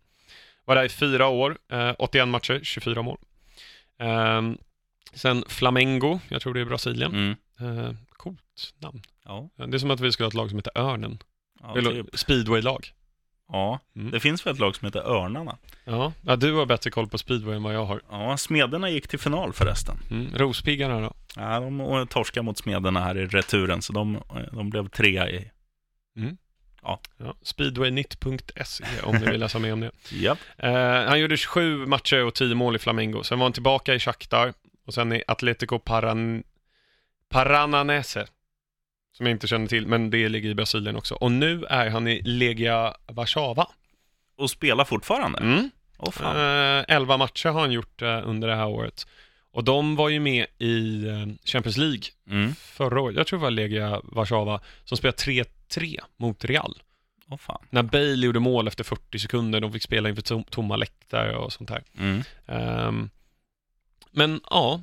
[0.65, 3.17] Var där i fyra år, eh, 81 matcher, 24 mål.
[3.99, 4.57] Ehm,
[5.13, 7.11] sen Flamengo, jag tror det är Brasilien,
[7.59, 7.79] Mm.
[7.87, 9.01] Eh, coolt namn.
[9.25, 11.17] Ja, Det är som att vi skulle ha ett lag som heter Örnen.
[11.61, 12.19] ja, typ.
[12.19, 12.91] speedway-lag.
[13.51, 13.79] Ja.
[13.95, 14.11] Mm.
[14.11, 15.57] det finns väl ett lag som heter Örnarna.
[15.83, 16.13] Ja.
[16.21, 18.01] ja, du har bättre koll på speedway än vad jag har.
[18.09, 19.97] Ja, Smederna gick till final förresten.
[20.11, 20.27] Mm.
[20.33, 21.13] Rospiggarna då?
[21.35, 24.21] Ja, de torskade mot Smederna här i returen, så de,
[24.51, 25.51] de blev trea i...
[26.85, 26.99] Ja,
[27.41, 29.91] speedwaynytt.se om ni vill läsa mer om det.
[30.11, 30.39] Japp.
[30.57, 30.73] Eh,
[31.07, 33.23] han gjorde 27 matcher och 10 mål i Flamengo.
[33.23, 34.53] Sen var han tillbaka i Shakhtar
[34.85, 36.43] och sen i Atletico Paran...
[37.29, 38.27] Parananese.
[39.17, 41.15] Som jag inte känner till, men det ligger i Brasilien också.
[41.15, 43.67] Och nu är han i Legia Warszawa.
[44.37, 45.39] Och spelar fortfarande?
[45.39, 45.69] Mm.
[45.97, 46.77] Åh fan.
[46.79, 49.07] Eh, 11 matcher har han gjort eh, under det här året.
[49.51, 52.55] Och de var ju med i eh, Champions League Mm.
[52.55, 53.17] förra året.
[53.17, 56.81] Jag tror det var Legia Warszawa som spelade 3-3 mot Real.
[57.29, 57.61] Åh fan.
[57.69, 61.53] När Bale gjorde mål efter 40 sekunder, de fick spela inför tom, tomma läktare och
[61.53, 61.83] sånt här.
[61.97, 62.23] Mm.
[62.47, 63.09] Ehm,
[64.11, 64.81] men ja,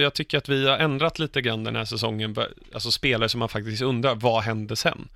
[0.00, 2.36] jag tycker att vi har ändrat lite grann den här säsongen.
[2.74, 5.08] Alltså spelare som man faktiskt undrar, vad hände sen?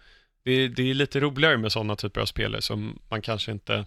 [0.44, 3.84] Det, det är lite roligare med sådana typer av spelare som man kanske inte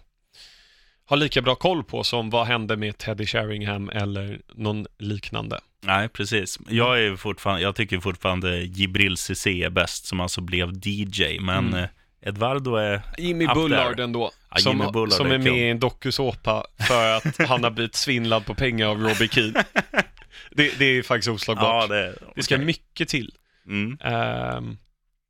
[1.06, 5.60] har lika bra koll på som vad hände med Teddy Sheringham eller någon liknande.
[5.82, 6.58] Nej, precis.
[6.68, 11.38] Jag, är fortfarande, jag tycker fortfarande Jibril Cissé är bäst, som alltså blev DJ.
[11.40, 11.74] Men Mm.
[11.84, 11.88] eh,
[12.28, 13.02] Edvardo är...
[13.18, 14.04] Jimmy Bullard there.
[14.04, 17.64] ändå, Ja, som, Jimmy Bullard som är är med i en dokusåpa för att han
[17.64, 19.64] har blivit svindlad på pengar av Robbie Keane.
[20.50, 21.90] Det, det är faktiskt oslagbart.
[21.90, 23.34] Ja, det, Det ska mycket till.
[23.66, 23.98] Mm.
[24.00, 24.76] Ehm,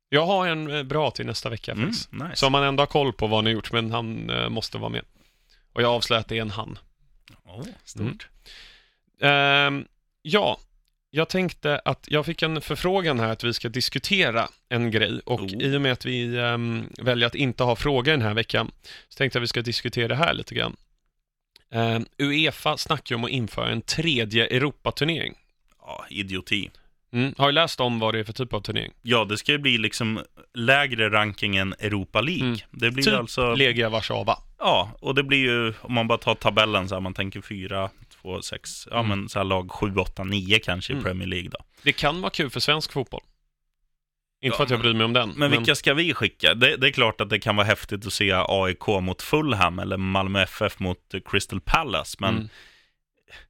[0.09, 2.11] jag har en eh, bra till nästa vecka Mm, faktiskt.
[2.11, 2.35] nice.
[2.35, 4.89] Så man ändå har koll på vad han har gjort, men han eh, måste vara
[4.89, 5.01] med.
[5.73, 6.79] Och jag avslöjar att det är en han.
[7.45, 8.27] Åh, stort.
[9.21, 9.67] Mm.
[9.67, 9.85] Ehm,
[10.21, 10.59] ja,
[11.09, 15.39] jag tänkte att jag fick en förfrågan här att vi ska diskutera en grej och
[15.41, 15.53] Oh.
[15.61, 18.71] i och med att vi ehm, väljer att inte ha frågor den här veckan
[19.09, 20.75] så tänkte jag att vi ska diskutera det här lite grann.
[21.71, 25.33] Ehm, Uefa snackar om att införa en tredje Europaturnering.
[25.81, 26.69] Ja, idioti.
[27.13, 27.33] Mm.
[27.37, 28.91] Har du läst om vad det är för typ av turnering?
[29.01, 30.19] Ja, det ska ju bli liksom
[30.53, 32.45] lägre ranking än Europa League.
[32.47, 32.57] Mm.
[32.71, 33.55] Det blir Typ alltså...
[33.55, 34.37] Legia Warszawa.
[34.59, 37.89] Ja, och det blir ju, om man bara tar tabellen så här, man tänker 4,
[38.21, 39.07] 2, 6, ja Mm.
[39.19, 41.01] men så här lag 7, 8, 9 kanske Mm.
[41.01, 41.57] i Premier League då.
[41.83, 43.21] Det kan vara kul för svensk fotboll.
[44.41, 45.29] Inte för att jag men- bryr mig om den.
[45.37, 46.53] Men vilka ska vi skicka?
[46.53, 49.97] Det, det är klart att det kan vara häftigt att se AIK mot Fulham eller
[49.97, 52.49] Malmö FF mot eh, Crystal Palace, men Mm.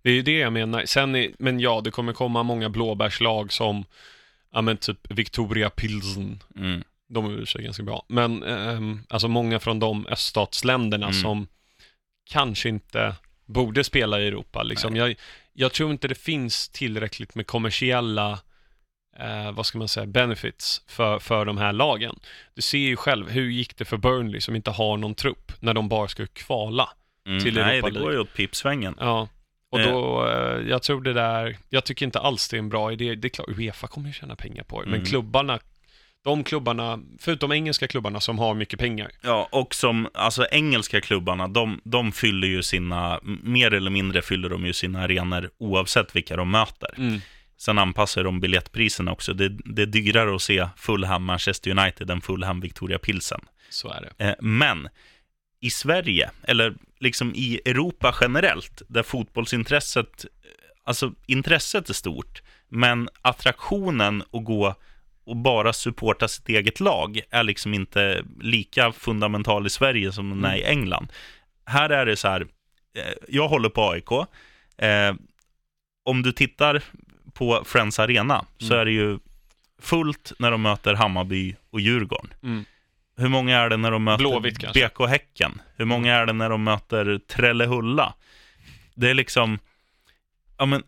[0.02, 0.86] Det är ju det jag menar.
[0.86, 3.86] Sen är, men ja, det kommer komma många blåbärslag som,
[4.54, 6.44] ja men typ Victoria Pilsen.
[6.56, 8.06] mm, De är sig ganska bra.
[8.08, 11.22] Men ehm, alltså många från de öststatsländerna Mm.
[11.22, 11.48] som
[12.30, 13.16] kanske inte
[13.46, 14.64] borde spela i Europa.
[14.64, 14.96] Liksom.
[14.96, 15.16] Jag,
[15.54, 18.40] jag tror inte det finns tillräckligt med kommersiella
[19.20, 22.20] eh, vad ska man säga, benefits för, för de här lagen.
[22.56, 25.74] Du ser ju själv, hur gick det för Burnley som inte har någon trupp när
[25.74, 26.90] de bara ska kvala?
[27.28, 28.96] mm, Till nej, Europa det går ju åt pipsvängen.
[29.00, 29.28] Ja,
[29.72, 29.92] och Eh.
[29.92, 33.16] då, eh, jag tror det där, jag tycker inte alls det är en bra idé.
[33.16, 35.06] Det är klart, Uefa kommer ju tjäna pengar på det, men Mm.
[35.06, 35.60] klubbarna,
[36.24, 39.12] de klubbarna, förutom engelska klubbarna som har mycket pengar.
[39.22, 44.50] Ja, och som, alltså engelska klubbarna, de, de fyller ju sina, mer eller mindre fyller
[44.50, 46.94] de ju sina arenor oavsett vilka de möter.
[46.98, 47.22] Mm.
[47.58, 49.34] Sen anpassar de biljettpriserna också.
[49.34, 53.42] Det, det är dyrare att se Fulham Manchester United än Fulham Victoria Pilsen.
[53.70, 54.26] Så är det.
[54.26, 54.90] Eh, men
[55.60, 60.30] i Sverige, eller liksom i Europa generellt, där fotbollsintresset, eh,
[60.84, 64.76] alltså intresset är stort, men attraktionen att gå
[65.26, 70.52] och bara supporta sitt eget lag är liksom inte lika fundamental i Sverige som den
[70.52, 71.08] är i England.
[71.66, 72.42] Här är det så här,
[72.98, 74.12] eh, jag håller på AIK.
[74.78, 75.16] Eh,
[76.04, 76.84] om du tittar
[77.38, 78.80] på Friends Arena så Mm.
[78.80, 79.20] är det ju
[79.82, 82.34] fullt när de möter Hammarby och Djurgården.
[82.44, 82.66] Mm.
[83.18, 84.88] Hur många är det när de möter Blåvitt kanske.
[84.90, 85.62] BK Häcken?
[85.78, 88.14] Hur många är det när de möter Trellehulla?
[88.96, 89.60] Det är liksom,
[90.58, 90.84] ja men,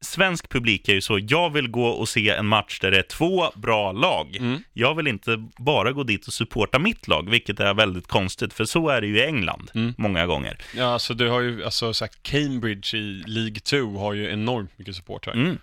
[0.00, 3.02] svensk publik är ju så, jag vill gå och se en match där det är
[3.02, 4.36] två bra lag.
[4.36, 4.62] Mm.
[4.72, 8.64] Jag vill inte bara gå dit och supporta mitt lag, vilket är väldigt konstigt, för
[8.64, 9.94] så är det ju i England Mm.
[9.98, 10.58] många gånger.
[10.76, 14.96] Ja, alltså du har ju, alltså sagt Cambridge i League 2 har ju enormt mycket
[14.96, 15.34] supportrar.
[15.34, 15.58] Mm.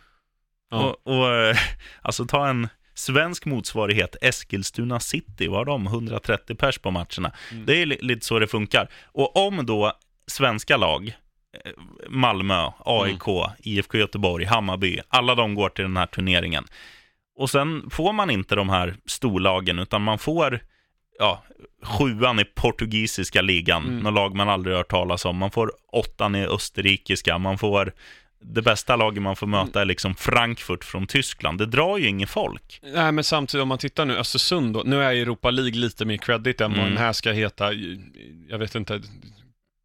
[0.70, 0.84] Ja.
[1.04, 1.58] Och, och eh,
[2.02, 7.32] alltså ta en svensk motsvarighet, Eskilstuna City, var de 130 pers på matcherna.
[7.52, 7.66] Mm.
[7.66, 8.88] Det är li- lite så det funkar.
[9.06, 9.94] Och om då
[10.28, 11.08] svenska lag,
[11.66, 11.72] eh,
[12.10, 13.52] Malmö, AIK, Mm.
[13.60, 16.64] IFK Göteborg, Hammarby, alla de går till den här turneringen.
[17.40, 20.60] Och sen får man inte de här storlagen, utan man får
[21.20, 21.44] ja,
[21.84, 24.00] sjuan i portugisiska ligan, Mm.
[24.00, 25.38] något lag man aldrig hört talas om.
[25.38, 27.94] Man får åttan i österrikiska, man får
[28.54, 31.58] det bästa laget man får möta är liksom Frankfurt från Tyskland.
[31.60, 32.80] Det drar ju ingen folk.
[32.84, 36.18] Nej, men samtidigt om man tittar nu, Östersund då, nu är Europa League lite mer
[36.18, 36.90] credit än vad Mm.
[36.94, 37.74] den här ska heta,
[38.50, 39.02] jag vet inte,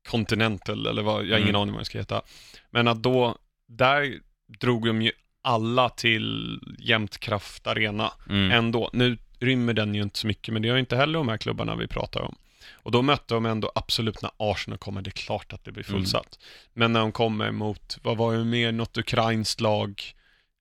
[0.08, 1.60] Continental eller vad, jag har ingen Mm.
[1.60, 2.22] aning vad den ska heta.
[2.70, 3.36] Men att då,
[3.68, 4.14] där
[4.60, 8.50] drog de ju alla till Jämtkraft Arena Mm.
[8.50, 8.90] ändå.
[8.92, 11.76] Nu rymmer den ju inte så mycket, men det gör inte heller de här klubbarna
[11.76, 12.34] vi pratar om.
[12.72, 15.84] Och då mötte de ändå absolut när Arsenal kommer, det är klart att det blir
[15.84, 16.38] fullsatt.
[16.72, 20.02] Men när de kommer mot, vad var det mer, något ukrainskt lag,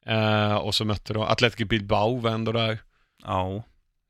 [0.05, 2.79] eh, och så mötte de Atletico Bilbao var ändå där.
[3.23, 3.63] Ja,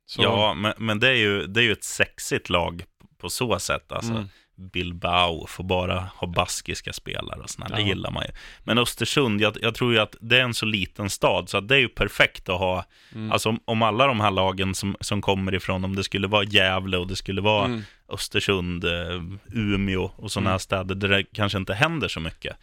[0.05, 2.83] Så, ja men, men det, är ju, det är ju ett sexigt lag
[3.17, 3.91] på så sätt.
[3.91, 4.29] Alltså, Mm.
[4.61, 7.69] Bilbao får bara ha baskiska spelare och sådär.
[7.75, 7.87] Det Ja.
[7.87, 8.31] gillar man ju.
[8.63, 11.67] Men Östersund, jag, jag tror ju att det är en så liten stad, så att
[11.67, 12.85] det är ju perfekt att ha.
[13.15, 13.31] Mm.
[13.31, 16.43] Alltså om, om alla de här lagen som, som kommer ifrån, om det skulle vara
[16.43, 17.81] Gävle och det skulle vara Mm.
[18.09, 19.21] Östersund, eh,
[19.53, 20.51] Umeå och sådana Mm.
[20.53, 22.57] här städer där det kanske inte händer så mycket.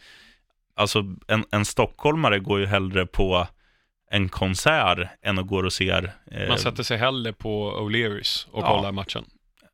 [0.75, 3.47] Alltså en, en stockholmare går ju hellre på
[4.11, 6.11] en konsert än att gå och ser...
[6.31, 8.67] eh, Man sätter sig hellre på O'Learys och Ja.
[8.77, 9.25] kollar matchen.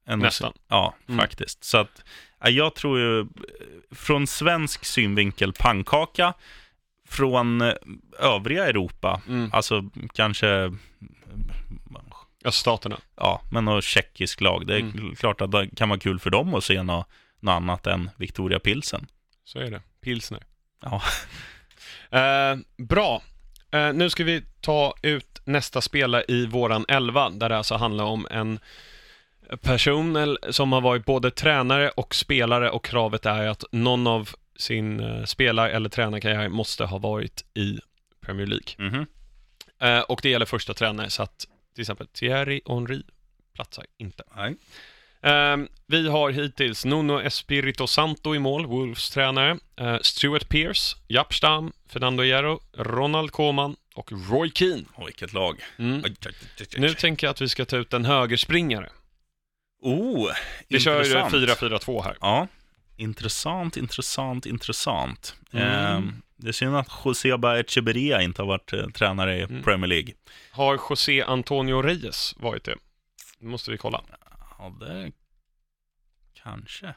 [0.07, 0.53] Än nästan.
[0.53, 1.19] se- Ja, Mm.
[1.19, 1.63] faktiskt.
[1.63, 2.03] Så att
[2.39, 3.25] ja, jag tror ju,
[3.91, 6.33] från svensk synvinkel, pannkaka.
[7.09, 7.73] Från eh,
[8.19, 9.49] övriga Europa, Mm.
[9.53, 10.71] alltså kanske
[12.45, 12.99] Öststaterna.
[13.15, 14.67] Ja, men något tjeckisk lag.
[14.67, 15.15] Det är Mm.
[15.15, 17.07] klart att det kan vara kul för dem att se något,
[17.39, 19.07] något annat än Victoria Pilsen.
[19.45, 19.81] Så är det.
[20.01, 20.43] Pilsner.
[20.81, 21.01] Ja.
[22.11, 23.21] Eh, bra.
[23.71, 28.03] Eh, nu ska vi ta ut nästa spelare i våran elva, där det alltså handlar
[28.03, 28.59] om en
[29.61, 34.99] person som har varit både tränare och spelare och kravet är att någon av sin
[34.99, 37.79] eh, spelar eller tränarkarriär måste ha varit i
[38.21, 38.67] Premier League.
[38.77, 39.05] Mhm.
[39.81, 43.01] Eh, och det gäller första tränare, så att till exempel Thierry Henry
[43.53, 44.23] platsar inte.
[44.35, 44.55] Nej.
[45.21, 49.57] Ehm, vi har hittills Nuno Espirito Santo i mål, Wolves tränare.
[49.75, 54.83] Eh, Stuart Pearce, Jaap Stam, Fernando Hierro, Ronald Koeman och Roy Keane.
[55.05, 55.59] Vilket lag.
[55.77, 56.03] Mm.
[56.77, 58.89] Nu tänker jag att vi ska ta ut en högerspringare.
[59.81, 60.31] Oh,
[60.67, 61.33] Vi kör intressant.
[61.33, 62.17] 4-4-2 här.
[62.21, 62.47] Ja,
[62.97, 65.35] intressant, intressant, intressant.
[65.51, 65.67] Mm.
[65.67, 69.63] Ehm, det är synd att Joseba Echeberria inte har varit eh, tränare i Mm.
[69.63, 70.13] Premier League.
[70.51, 72.75] Har José Antonio Reyes varit det?
[73.39, 74.01] Det måste vi kolla.
[74.57, 75.11] Ja, det
[76.43, 76.93] kanske.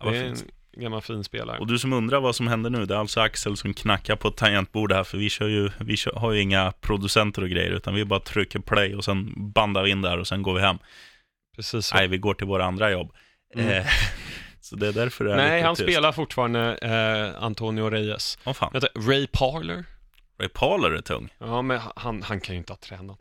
[0.00, 0.36] Ja, Det är en
[0.82, 1.58] gammal fin spelare.
[1.58, 4.28] Och du som undrar vad som händer nu, det är alltså Axel som knackar på
[4.28, 7.70] ett tangentbord här, för vi, kör ju, vi kör, har ju inga producenter och grejer,
[7.70, 10.60] utan vi bara trycker play och sen bandar vi in där och sen går vi
[10.60, 10.78] hem.
[11.56, 11.94] Precis så.
[11.96, 13.12] Nej, vi går till våra andra jobb.
[13.54, 13.68] Mm.
[13.68, 13.86] Eh,
[14.60, 15.88] så det är därför det är Nej, han tyst.
[15.88, 16.76] spelar fortfarande
[17.36, 18.38] eh, Antonio Reyes.
[18.44, 19.84] Åh fan, Vänta, Ray Parler?
[20.40, 21.28] Ray Parler är tung.
[21.38, 23.18] Ja, men han, han kan ju inte ha tränat.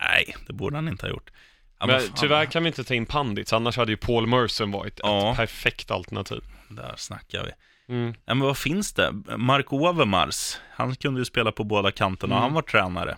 [0.00, 1.30] Nej, det borde han inte ha gjort.
[1.78, 4.70] Ja, men fan, tyvärr kan vi inte ta in Pandits, annars hade ju Paul Merson
[4.70, 5.30] varit Ja.
[5.30, 6.40] ett perfekt alternativ.
[6.68, 7.50] Där snackar vi.
[7.94, 8.14] Mm.
[8.24, 9.12] Ja, men vad finns det?
[9.36, 12.42] Mark Overmars, han kunde ju spela på båda kanterna Mm.
[12.42, 13.16] han var tränare.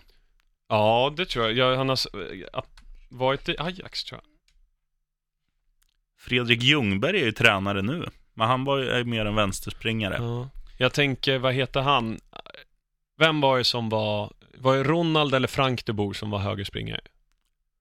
[0.68, 1.54] Ja, det tror jag.
[1.56, 1.98] jag han har
[2.54, 2.62] eh,
[3.10, 4.31] varit i Ajax, tror jag.
[6.22, 10.16] Fredrik Ljungberg är ju tränare nu, men han var ju mer en vänsterspringare.
[10.18, 10.48] Ja.
[10.78, 12.20] Jag tänker, vad heter han?
[13.18, 14.32] Vem var det som var...
[14.58, 17.00] Var det Ronald eller Frank de Boer som var högerspringare?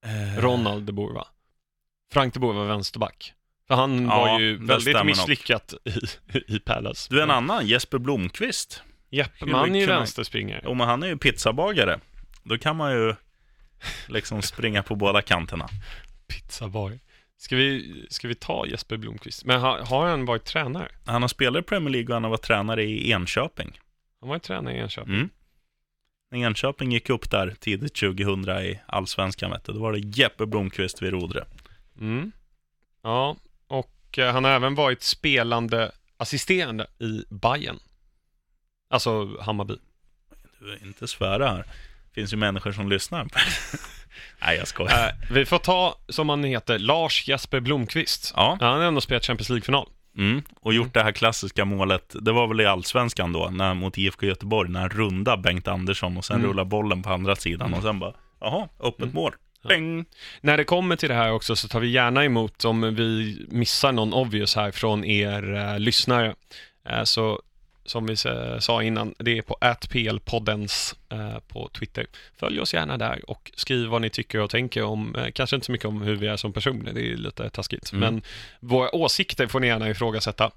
[0.05, 1.27] Eh, Ronald de Boer, va?
[2.13, 3.33] Frank de Boer var vänsterback.
[3.67, 5.73] För han Ja, var ju väldigt misslyckat
[6.33, 7.07] i, i Palace.
[7.13, 8.83] Du är en annan, Jesper Blomqvist.
[9.09, 10.61] Jeppman är ju man- vänsterspringare.
[10.63, 11.99] Jo, men han är ju pizzabagare.
[12.43, 13.15] Då kan man ju
[14.07, 15.67] liksom springa på båda kanterna.
[16.27, 16.99] Pizzaboy.
[17.41, 19.45] Ska vi, ska vi ta Jesper Blomqvist?
[19.45, 20.91] Men har, har han varit tränare?
[21.05, 23.79] Han har spelat i Premier League och han har varit tränare i Enköping.
[24.19, 25.13] Han var ju tränare i Enköping.
[25.13, 25.29] Mm.
[26.31, 30.45] När Enköping gick upp där tidigt 2000 i Allsvenskan, vet du, då var det Jeppe
[30.45, 31.47] Blomqvist vid rodret.
[31.99, 32.31] Mm.
[33.01, 33.37] Ja,
[33.67, 37.79] och eh, han har även varit spelande assisterande i Bayern.
[38.89, 39.75] Alltså Hammarby.
[40.59, 41.63] Du är inte svära här.
[42.07, 43.27] Det finns ju människor som lyssnar.
[44.41, 45.07] Nej, jag skojar.
[45.07, 48.33] Eh, vi får ta, som han heter, Lars Jesper Blomqvist.
[48.35, 49.87] Ja, Han har ändå spelat Champions League-final.
[50.17, 50.41] mm.
[50.61, 52.15] och gjort det här klassiska målet.
[52.21, 56.17] Det var väl i Allsvenskan då, när, mot IFK Göteborg, när han rundade Bengt Andersson
[56.17, 56.47] och sen Mm.
[56.49, 59.15] rullar bollen på andra sidan och sen bara, jaha, öppet Mm.
[59.15, 59.33] mål.
[59.63, 59.69] Ja.
[60.41, 63.91] När det kommer till det här också så tar vi gärna emot om vi missar
[63.91, 66.35] någon obvious här från er eh, lyssnare.
[66.89, 67.41] Eh, så
[67.91, 68.15] som vi
[68.59, 72.05] sa innan, det är på atplpoddens eh, på Twitter.
[72.39, 75.65] Följ oss gärna där och skriv vad ni tycker och tänker om, eh, kanske inte
[75.65, 77.99] så mycket om hur vi är som personer, det är lite taskigt, Mm.
[78.13, 78.21] men
[78.59, 80.51] våra åsikter får ni gärna ifrågasätta.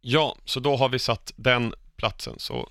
[0.00, 2.34] Ja, så då har vi satt den platsen.
[2.38, 2.70] Så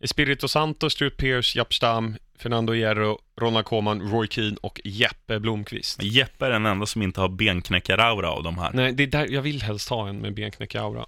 [0.00, 6.02] Espirito Santo, Stuart Pearce, Jaap Stam, Fernando Hierro, Ronald Koeman, Roy Keane och Jeppe Blomqvist.
[6.02, 8.70] Jeppe är den enda som inte har benknäckar-aura av de här.
[8.74, 11.06] Nej, det är där, jag vill helst ha en med benknäckaraura.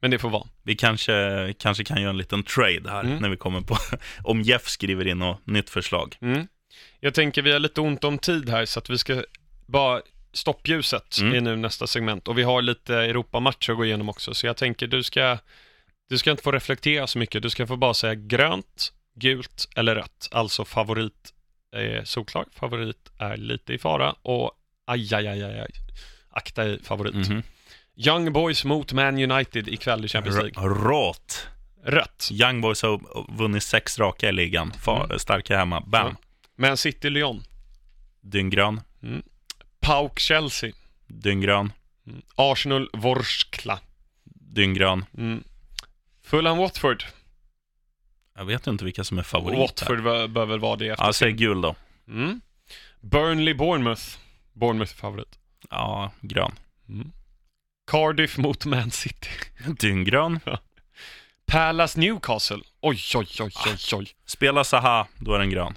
[0.00, 0.46] Men det får vara.
[0.62, 3.18] Vi kanske, kanske kan göra en liten trade här Mm.
[3.18, 3.76] när vi kommer på,
[4.24, 6.16] om Jeff skriver in något nytt förslag.
[6.20, 6.46] Mm.
[7.00, 9.22] Jag tänker vi har lite ont om tid här så att vi ska
[9.66, 11.34] bara stoppljuset Mm.
[11.34, 14.56] är nu nästa segment och vi har lite Europamatcher att gå igenom också så jag
[14.56, 15.38] tänker du ska
[16.10, 17.42] Du ska inte få reflektera så mycket.
[17.42, 20.28] Du ska få bara säga grönt, gult eller rött.
[20.30, 21.32] Alltså favorit
[21.76, 24.52] är solklar, favorit är lite i fara och
[24.86, 25.70] aj, aj, aj, aj, aj.
[26.30, 27.14] akta i favorit.
[27.14, 27.42] Mhm.
[28.06, 30.64] Young Boys mot Man United ikväll i Champions League.
[30.64, 31.46] R- Råt.
[31.84, 32.28] Rött.
[32.32, 33.00] Young Boys har
[33.36, 34.72] vunnit sex raka i ligan.
[34.72, 35.18] Fa- Mm.
[35.18, 35.80] Starka hemma.
[35.80, 36.06] Bam.
[36.06, 36.16] Ja.
[36.56, 37.42] Man City Lyon.
[38.20, 38.80] Dynggrön.
[39.80, 40.72] Pauk Chelsea.
[41.06, 41.72] Dynggrön.
[42.34, 43.80] Arsenal Vorskla.
[44.54, 45.04] Dynggrön.
[45.18, 45.44] Mm.
[46.22, 47.04] Fulham Watford.
[48.36, 49.60] Jag vet inte vilka som är favoriter.
[49.60, 51.74] Watford bör, bör väl vara det efter Ja, säg gul då.
[52.08, 52.40] mm.
[53.00, 54.02] Burnley Bournemouth.
[54.52, 55.38] Bournemouth är favorit.
[55.70, 56.52] Ja, grön.
[57.88, 59.28] Cardiff mot Man City.
[59.80, 60.40] Dynggrön.
[61.46, 62.60] Palace Newcastle.
[62.80, 64.14] Oj, oj, oj, oj, oj.
[64.26, 65.74] Spela Zaha, då är den grön.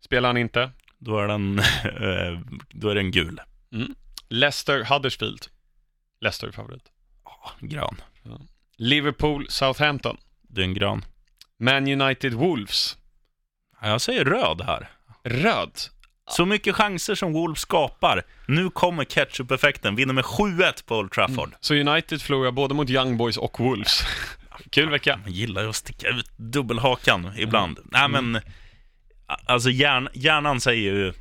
[0.00, 0.70] Spelar han inte?
[0.98, 3.40] Då är den, eh, då är den gul.
[4.28, 5.46] Leicester Huddersfield.
[6.20, 6.92] Leicester favorit.
[7.24, 8.02] Ja, grön.
[8.76, 10.16] Liverpool Southampton.
[10.42, 11.04] Dynggrön.
[11.58, 12.96] Man United Wolves.
[13.80, 14.90] Ja, jag säger röd här.
[15.24, 15.72] Röd.
[16.30, 18.22] Så mycket chanser som Wolves skapar.
[18.46, 19.96] Nu kommer ketchup-effekten.
[19.96, 21.52] Vinner med 7-1 på Old Trafford.
[21.60, 24.00] Så United förlorar både mot Young Boys och Wolves.
[24.70, 25.16] Kul vecka.
[25.22, 27.78] Man gillar ju att sticka ut dubbelhakan ibland.
[27.84, 28.36] Nej, men
[29.26, 31.12] a- alltså hjärn, hjärnan säger ju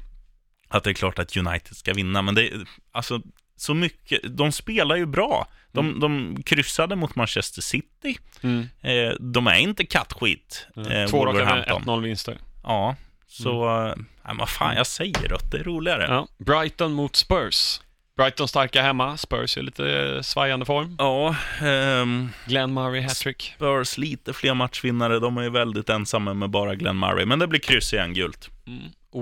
[0.70, 2.52] att det är klart att United ska vinna, men det
[2.92, 3.22] alltså
[3.56, 4.38] så mycket.
[4.38, 5.48] De spelar ju bra.
[5.72, 8.18] De, de kryssade mot Manchester City.
[8.42, 8.68] Mm.
[8.82, 10.68] Eh, de är inte kattskit.
[10.76, 11.82] Eh, Två raka med Wolverhampton.
[11.84, 12.38] 1-0-vinster.
[12.64, 12.96] Ja,
[13.28, 13.70] så...
[13.88, 15.52] eh, Nej, men vad fan, jag säger rött.
[15.52, 16.06] Det är roligare.
[16.10, 16.28] Ja.
[16.38, 17.82] Brighton mot Spurs.
[18.18, 19.18] Brighton starka hemma.
[19.18, 20.96] Spurs är lite svajande form.
[21.00, 23.54] Ja, ehm, Glenn Murray hattrick.
[23.56, 25.20] Spurs lite fler matchvinnare.
[25.20, 27.26] De är ju väldigt ensamma med bara Glenn Murray.
[27.26, 28.50] Men det blir kryss igen, gult.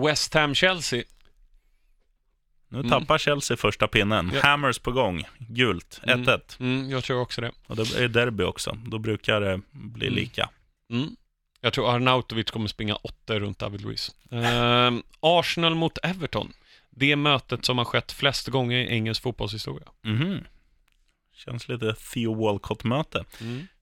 [0.06, 1.04] West Ham-Chelsea.
[2.70, 2.90] Nu Mm.
[2.92, 4.32] tappar Chelsea första pinnen.
[4.36, 4.42] Ja.
[4.44, 5.24] Hammers på gång.
[5.38, 6.00] Gult.
[6.04, 6.58] 1-1.
[6.60, 7.52] Mm, jag tror också det.
[7.68, 8.78] Och det är derby också.
[8.86, 10.20] Då brukar det bli Mm.
[10.20, 10.50] lika.
[11.66, 11.68] Mm.
[11.68, 14.16] Jag tror Arnautovic kommer springa åtta runt David Luiz.
[14.32, 16.54] Ehm, Arsenal mot Everton.
[16.90, 19.88] Det mötet som har skett flest gånger i engelsk fotbollshistoria.
[20.04, 20.44] Mhm.
[21.36, 23.24] Känns lite Theo Walcott-möte.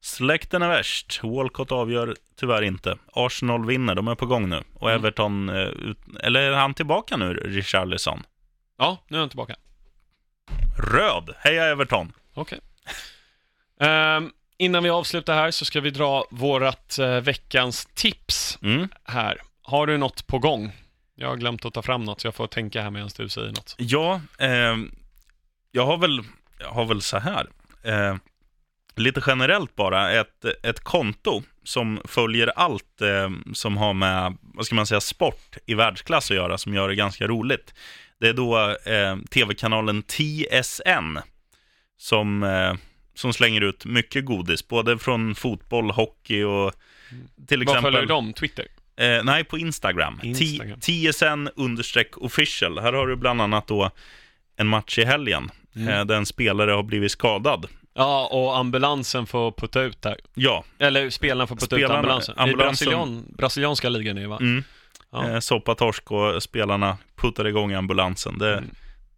[0.01, 1.19] Släkten är värst.
[1.23, 2.97] Walcott avgör tyvärr inte.
[3.13, 3.95] Arsenal vinner.
[3.95, 4.63] De är på gång nu.
[4.73, 4.99] Och Mm.
[5.01, 5.49] Everton...
[5.49, 5.97] eh, ut...
[6.23, 8.23] Eller är han tillbaka nu, Richarlison?
[8.77, 9.55] Ja, nu är han tillbaka.
[10.93, 11.29] Röd.
[11.37, 12.13] Heja Everton.
[12.33, 12.59] Okej.
[13.79, 14.31] Ehm,
[14.63, 18.87] innan vi avslutar här så ska vi dra vårat eh, veckans tips Mm.
[19.03, 19.37] här.
[19.61, 20.71] Har du något på gång?
[21.15, 23.47] Jag har glömt att ta fram något, så jag får tänka här medan du säger
[23.47, 23.75] något.
[23.77, 24.75] Ja, eh,
[25.71, 26.21] jag har väl,
[26.59, 27.47] jag har väl så här.
[27.83, 28.15] Eh,
[28.95, 34.75] lite generellt bara, ett, ett konto som följer allt eh, som har med, vad ska
[34.75, 37.73] man säga, sport i världsklass att göra, som gör det ganska roligt.
[38.19, 41.17] Det är då eh, tv-kanalen TSN
[41.97, 42.73] som, eh,
[43.15, 46.73] som slänger ut mycket godis, både från fotboll, hockey och
[47.47, 47.81] till Vad exempel...
[47.93, 48.33] följer de?
[48.33, 48.67] Twitter?
[48.95, 50.19] Eh, nej, på Instagram.
[50.23, 50.79] Instagram.
[50.79, 52.79] T- TSN understreck official.
[52.79, 53.91] Här har du bland annat då
[54.55, 55.87] en match i helgen Mm.
[55.89, 57.65] eh, där en spelare har blivit skadad.
[57.93, 60.17] Ja, och ambulansen får putta ut där.
[60.33, 62.35] Ja, Eller spelarna får putta ut Spelarna- ambulansen.
[62.37, 64.37] I ambulansen- Brasilian, brasilianska ligan är det va?
[64.41, 64.63] mm.
[65.11, 65.29] Ja.
[65.29, 68.37] eh, soppatorsk och spelarna puttar igång ambulansen.
[68.37, 68.69] Det, Mm.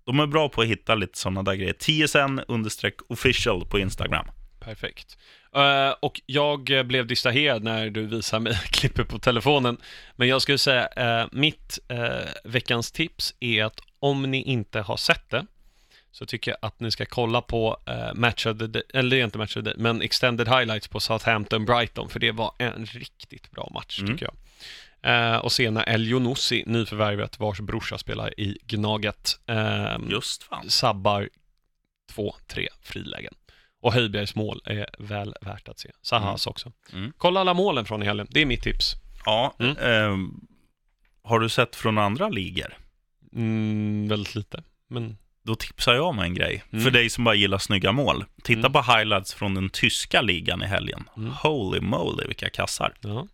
[0.06, 1.74] De är bra på att hitta lite sådana där grejer.
[1.74, 4.26] TSN understreck official på Instagram.
[4.60, 5.18] Perfekt.
[5.56, 9.78] Eh, och jag blev distraherad när du visade mig klippet på telefonen.
[10.16, 10.90] Men jag skulle säga,
[11.22, 15.46] uh, mitt eh, veckans tips är att om ni inte har sett det,
[16.12, 19.38] så tycker jag att ni ska kolla på uh, Match of the Day, eller inte
[19.38, 23.70] Match of the Day, men Extended Highlights på Southampton-Brighton, för det var en riktigt bra
[23.74, 24.14] match Mm.
[24.14, 24.36] tycker jag.
[25.06, 30.70] Eh, och sen när El Yonossi, nyförvärvet, vars brorsa spelar i Gnaget, ehm, Just fan.
[30.70, 31.30] sabbar
[32.12, 33.34] två, tre frilägen.
[33.82, 35.92] Och Höjbjergs mål är väl värt att se.
[36.02, 36.72] Sahas också.
[36.94, 37.14] Mm.
[37.18, 38.28] Kolla alla målen från i helgen.
[38.30, 38.94] Det är mitt tips.
[39.26, 39.78] Ja, Mm.
[39.78, 40.18] eh,
[41.24, 42.78] har du sett från andra ligor?
[43.36, 44.64] Mm, väldigt lite.
[44.90, 46.64] Men Då tipsar jag om en grej.
[46.72, 46.84] Mm.
[46.84, 48.26] För dig som bara gillar snygga mål.
[48.44, 48.72] Titta Mm.
[48.74, 51.04] på highlights från den tyska ligan i helgen.
[51.18, 51.32] Mm.
[51.32, 52.94] Holy moly, vilka kassar.
[53.02, 53.28] ja.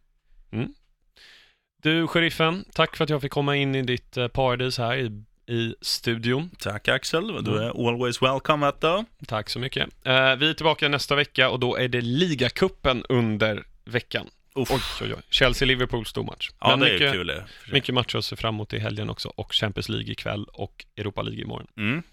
[1.81, 5.23] Du, sheriffen, tack för att jag fick komma in i ditt eh, paradis här i,
[5.53, 6.49] i studion.
[6.59, 7.63] Tack Axel, du Mm.
[7.63, 9.05] är always welcome vet du.
[9.27, 9.89] Tack så mycket.
[10.05, 14.27] Eh, vi är tillbaka nästa vecka och då är det ligacupen under veckan.
[14.55, 14.71] Uff.
[14.71, 15.21] Oj, oj, oj.
[15.29, 16.49] Chelsea-Liverpool, stor match.
[16.59, 17.27] Ja, Men det är mycket, ju kul.
[17.27, 20.85] det, mycket matcher att se fram emot i helgen också och Champions League ikväll och
[20.97, 21.67] Europa League imorgon.
[21.77, 22.03] Mm.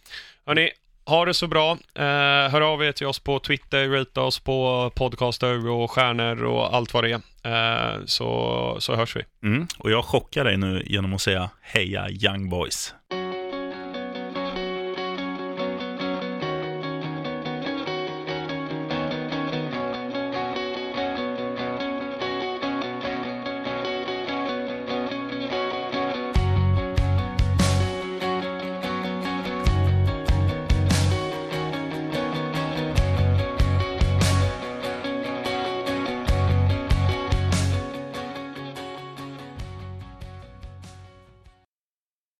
[0.46, 0.70] Hörni,
[1.08, 1.78] ha det så bra.
[1.94, 6.74] Eh, hör av er till oss på Twitter, rate oss på podcaster och stjärnor och
[6.74, 7.20] allt vad det är.
[7.44, 9.22] Eh, så, så hörs vi.
[9.42, 9.66] Mm.
[9.78, 12.94] Och jag chockar dig nu genom att säga heja Young Boys.